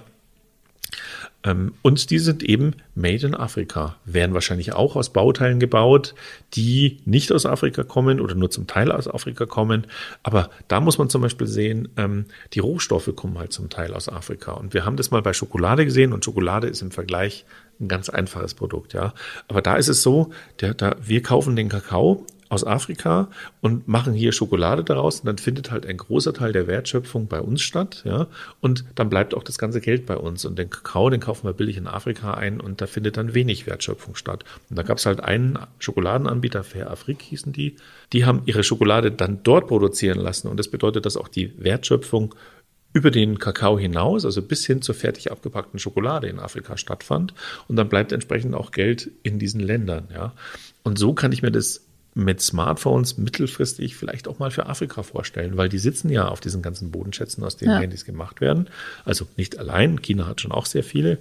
[1.43, 6.15] Ähm, und die sind eben made in Afrika, werden wahrscheinlich auch aus Bauteilen gebaut,
[6.55, 9.87] die nicht aus Afrika kommen oder nur zum Teil aus Afrika kommen.
[10.23, 14.09] Aber da muss man zum Beispiel sehen, ähm, die Rohstoffe kommen halt zum Teil aus
[14.09, 14.53] Afrika.
[14.53, 17.47] Und wir haben das mal bei Schokolade gesehen und Schokolade ist im Vergleich
[17.81, 19.15] ein ganz einfaches Produkt, ja.
[19.49, 23.29] Aber da ist es so, der, da, wir kaufen den Kakao aus Afrika
[23.61, 27.41] und machen hier Schokolade daraus und dann findet halt ein großer Teil der Wertschöpfung bei
[27.41, 28.27] uns statt, ja,
[28.61, 31.55] und dann bleibt auch das ganze Geld bei uns und den Kakao, den kaufen wir
[31.55, 34.45] billig in Afrika ein und da findet dann wenig Wertschöpfung statt.
[34.69, 37.77] Und da gab es halt einen Schokoladenanbieter, Fair Afrik hießen die,
[38.13, 42.35] die haben ihre Schokolade dann dort produzieren lassen und das bedeutet, dass auch die Wertschöpfung
[42.93, 47.35] über den Kakao hinaus, also bis hin zur fertig abgepackten Schokolade in Afrika stattfand.
[47.69, 50.33] Und dann bleibt entsprechend auch Geld in diesen Ländern, ja.
[50.83, 55.57] Und so kann ich mir das mit Smartphones mittelfristig vielleicht auch mal für Afrika vorstellen,
[55.57, 57.79] weil die sitzen ja auf diesen ganzen Bodenschätzen, aus denen Ja.
[57.79, 58.69] Handys gemacht werden.
[59.05, 61.19] Also nicht allein, China hat schon auch sehr viele.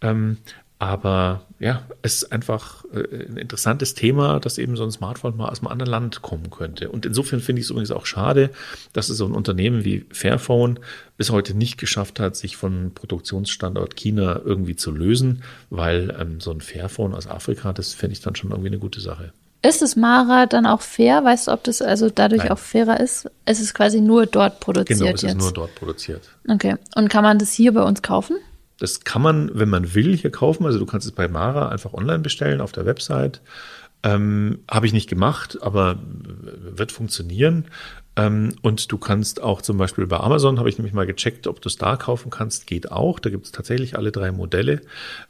[0.00, 0.36] Ähm,
[0.80, 5.48] aber ja, es ist einfach äh, ein interessantes Thema, dass eben so ein Smartphone mal
[5.48, 6.90] aus einem anderen Land kommen könnte.
[6.90, 8.50] Und insofern finde ich es übrigens auch schade,
[8.92, 10.78] dass es so ein Unternehmen wie Fairphone
[11.16, 16.52] bis heute nicht geschafft hat, sich von Produktionsstandort China irgendwie zu lösen, weil ähm, so
[16.52, 19.32] ein Fairphone aus Afrika, das finde ich dann schon irgendwie eine gute Sache.
[19.60, 21.24] Ist das Mara dann auch fair?
[21.24, 22.52] Weißt du, ob das also dadurch Nein.
[22.52, 23.28] auch fairer ist?
[23.44, 25.32] Es ist quasi nur dort produziert Genau, es jetzt.
[25.32, 26.28] ist nur dort produziert.
[26.48, 26.76] okay.
[26.94, 28.36] Und kann man das hier bei uns kaufen?
[28.78, 30.64] Das kann man, wenn man will, hier kaufen.
[30.64, 33.40] Also du kannst es bei Mara einfach online bestellen auf der Website.
[34.04, 37.64] Ähm, Habe ich nicht gemacht, aber wird funktionieren.
[38.18, 41.62] Ähm, und du kannst auch zum Beispiel bei Amazon, habe ich nämlich mal gecheckt, ob
[41.62, 43.20] du es da kaufen kannst, geht auch.
[43.20, 44.80] Da gibt es tatsächlich alle drei Modelle.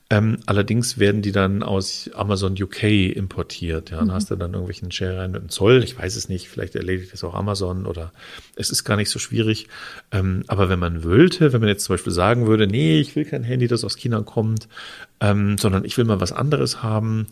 [0.09, 3.91] Ähm, allerdings werden die dann aus Amazon UK importiert.
[3.91, 5.85] Ja, dann hast du dann irgendwelchen Scherereien mit dem Zoll.
[5.85, 8.11] Ich weiß es nicht, vielleicht erledigt das auch Amazon oder
[8.57, 9.69] es ist gar nicht so schwierig.
[10.11, 13.27] Ähm, aber wenn man wollte, wenn man jetzt zum Beispiel sagen würde, nee, ich will
[13.27, 14.67] kein Handy, das aus China kommt,
[15.21, 17.27] sondern ich will mal was anderes haben,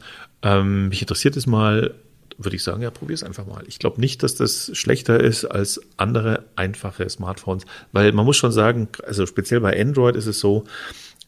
[0.44, 1.94] mich interessiert es mal,
[2.38, 3.64] würde ich sagen, ja, probier es einfach mal.
[3.66, 8.52] Ich glaube nicht, dass das schlechter ist als andere einfache Smartphones, weil man muss schon
[8.52, 10.64] sagen, also speziell bei Android ist es so,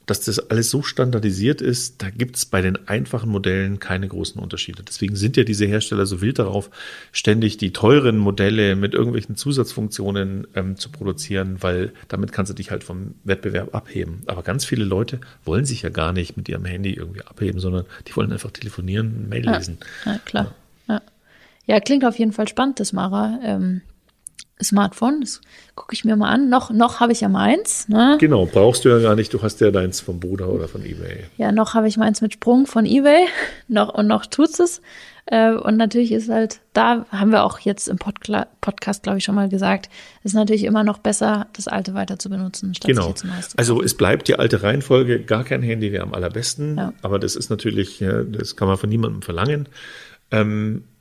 [0.09, 4.41] dass das alles so standardisiert ist, da gibt es bei den einfachen Modellen keine großen
[4.41, 4.83] Unterschiede.
[4.83, 6.71] Deswegen sind ja diese Hersteller so wild darauf,
[7.13, 12.71] ständig die teuren Modelle mit irgendwelchen Zusatzfunktionen ähm, zu produzieren, weil damit kannst du dich
[12.71, 14.23] halt vom Wettbewerb abheben.
[14.27, 17.85] Aber ganz viele Leute wollen sich ja gar nicht mit ihrem Handy irgendwie abheben, sondern
[18.07, 19.77] die wollen einfach telefonieren, Mail Ja, lesen.
[20.07, 20.45] ja klar.
[20.45, 20.55] Ja.
[21.69, 23.39] Ja, klingt auf jeden Fall spannend, das Mara.
[23.45, 23.83] Ähm,
[24.61, 25.21] Smartphone.
[25.21, 25.41] Das
[25.77, 26.49] gucke ich mir mal an.
[26.49, 27.89] Noch, noch habe ich ja meins.
[27.89, 28.17] Ne?
[28.19, 29.33] Genau, brauchst du ja gar nicht.
[29.33, 31.25] Du hast ja deins vom Bruder oder von eBay.
[31.37, 33.27] Ja, noch habe ich meins mit Sprung von eBay.
[33.69, 34.81] noch, und noch tut's es.
[35.27, 39.25] Äh, und natürlich ist halt, da haben wir auch jetzt im Podkla Podcast, glaube ich,
[39.25, 39.91] schon mal gesagt,
[40.25, 43.09] ist natürlich immer noch besser, das alte weiter zu benutzen, statt genau.
[43.09, 46.79] jetzt neues zu Also es bleibt die alte Reihenfolge, gar kein Handy wäre am allerbesten.
[46.79, 46.93] Ja.
[47.03, 49.69] Aber das ist natürlich, ja, das kann man von niemandem verlangen.
[50.31, 50.98] Ähm, äh,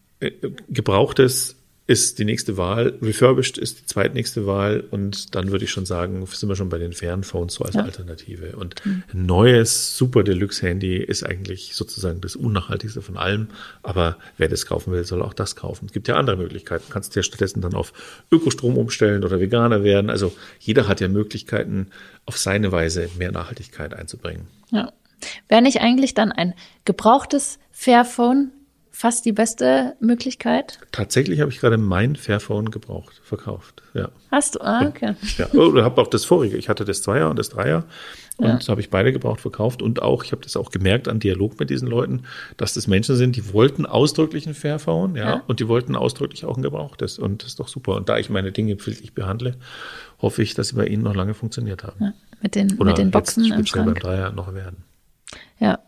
[0.69, 1.57] gebrauchtes
[1.87, 6.25] ist die nächste Wahl, refurbished ist die zweitnächste Wahl und dann würde ich schon sagen,
[6.25, 7.81] sind wir schon bei den fairen Phones so als ja.
[7.81, 8.57] Alternative.
[8.57, 9.03] Und mhm.
[9.13, 13.47] ein neues Super Deluxe Handy ist eigentlich sozusagen das unnachhaltigste von allem,
[13.83, 15.85] aber wer das kaufen will, soll auch das kaufen.
[15.85, 16.83] Es gibt ja andere Möglichkeiten.
[16.87, 17.93] Du kannst ja stattdessen dann auf
[18.31, 20.09] Ökostrom umstellen oder Veganer werden.
[20.09, 21.87] Also jeder hat ja Möglichkeiten,
[22.25, 24.47] auf seine Weise mehr Nachhaltigkeit einzubringen.
[24.71, 24.91] Ja.
[25.47, 26.53] Wäre nicht eigentlich dann ein
[26.83, 28.51] gebrauchtes Fairphone
[28.97, 30.79] fast die beste Möglichkeit?
[30.91, 33.83] Tatsächlich habe ich gerade mein Fairphone gebraucht, verkauft.
[33.93, 34.09] Ja.
[34.31, 34.61] Hast du?
[34.61, 35.13] Ah, okay.
[35.37, 36.57] Ja, oder habe auch das vorige.
[36.57, 37.85] Ich hatte das Zweier und das Dreier.
[38.37, 38.67] Und ja.
[38.69, 39.83] habe ich beide gebraucht, verkauft.
[39.83, 42.23] Und auch, ich habe das auch gemerkt an Dialog mit diesen Leuten,
[42.57, 45.43] dass das Menschen sind, die wollten ausdrücklich ein Fairphone, ja, ja.
[45.45, 47.19] und die wollten ausdrücklich auch ein gebrauchtes.
[47.19, 47.95] Und das ist doch super.
[47.97, 49.57] Und da ich meine Dinge pflichtlich behandle,
[50.19, 52.03] hoffe ich, dass sie bei Ihnen noch lange funktioniert haben.
[52.03, 54.77] Ja, mit den, Oder mit den Boxen jetzt speziell beim Dreier noch werden.
[55.59, 55.79] Ja.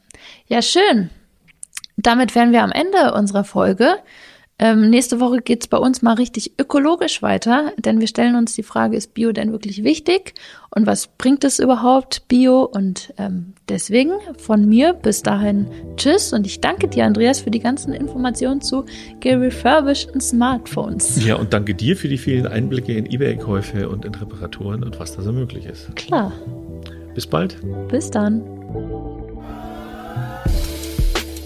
[0.48, 1.10] Ja, schön
[2.06, 3.96] damit wären wir am Ende unserer Folge.
[4.62, 8.64] Ähm, nächste Woche geht's bei uns mal richtig ökologisch weiter, denn wir stellen uns die
[8.64, 10.34] Frage, ist Bio denn wirklich wichtig
[10.70, 12.64] und was bringt es überhaupt, Bio?
[12.64, 17.62] Und ähm, deswegen von mir bis dahin Tschüss und ich danke dir, Andreas, für die
[17.62, 18.86] ganzen Informationen zu
[19.22, 21.26] gerefurbisheden Smartphones.
[21.26, 25.16] Ja, und danke dir für die vielen Einblicke in Ebay-Käufe und in Reparaturen und was
[25.16, 25.96] da so möglich ist.
[25.96, 26.34] Klar.
[27.16, 27.58] Bis bald.
[27.88, 28.44] Bis dann.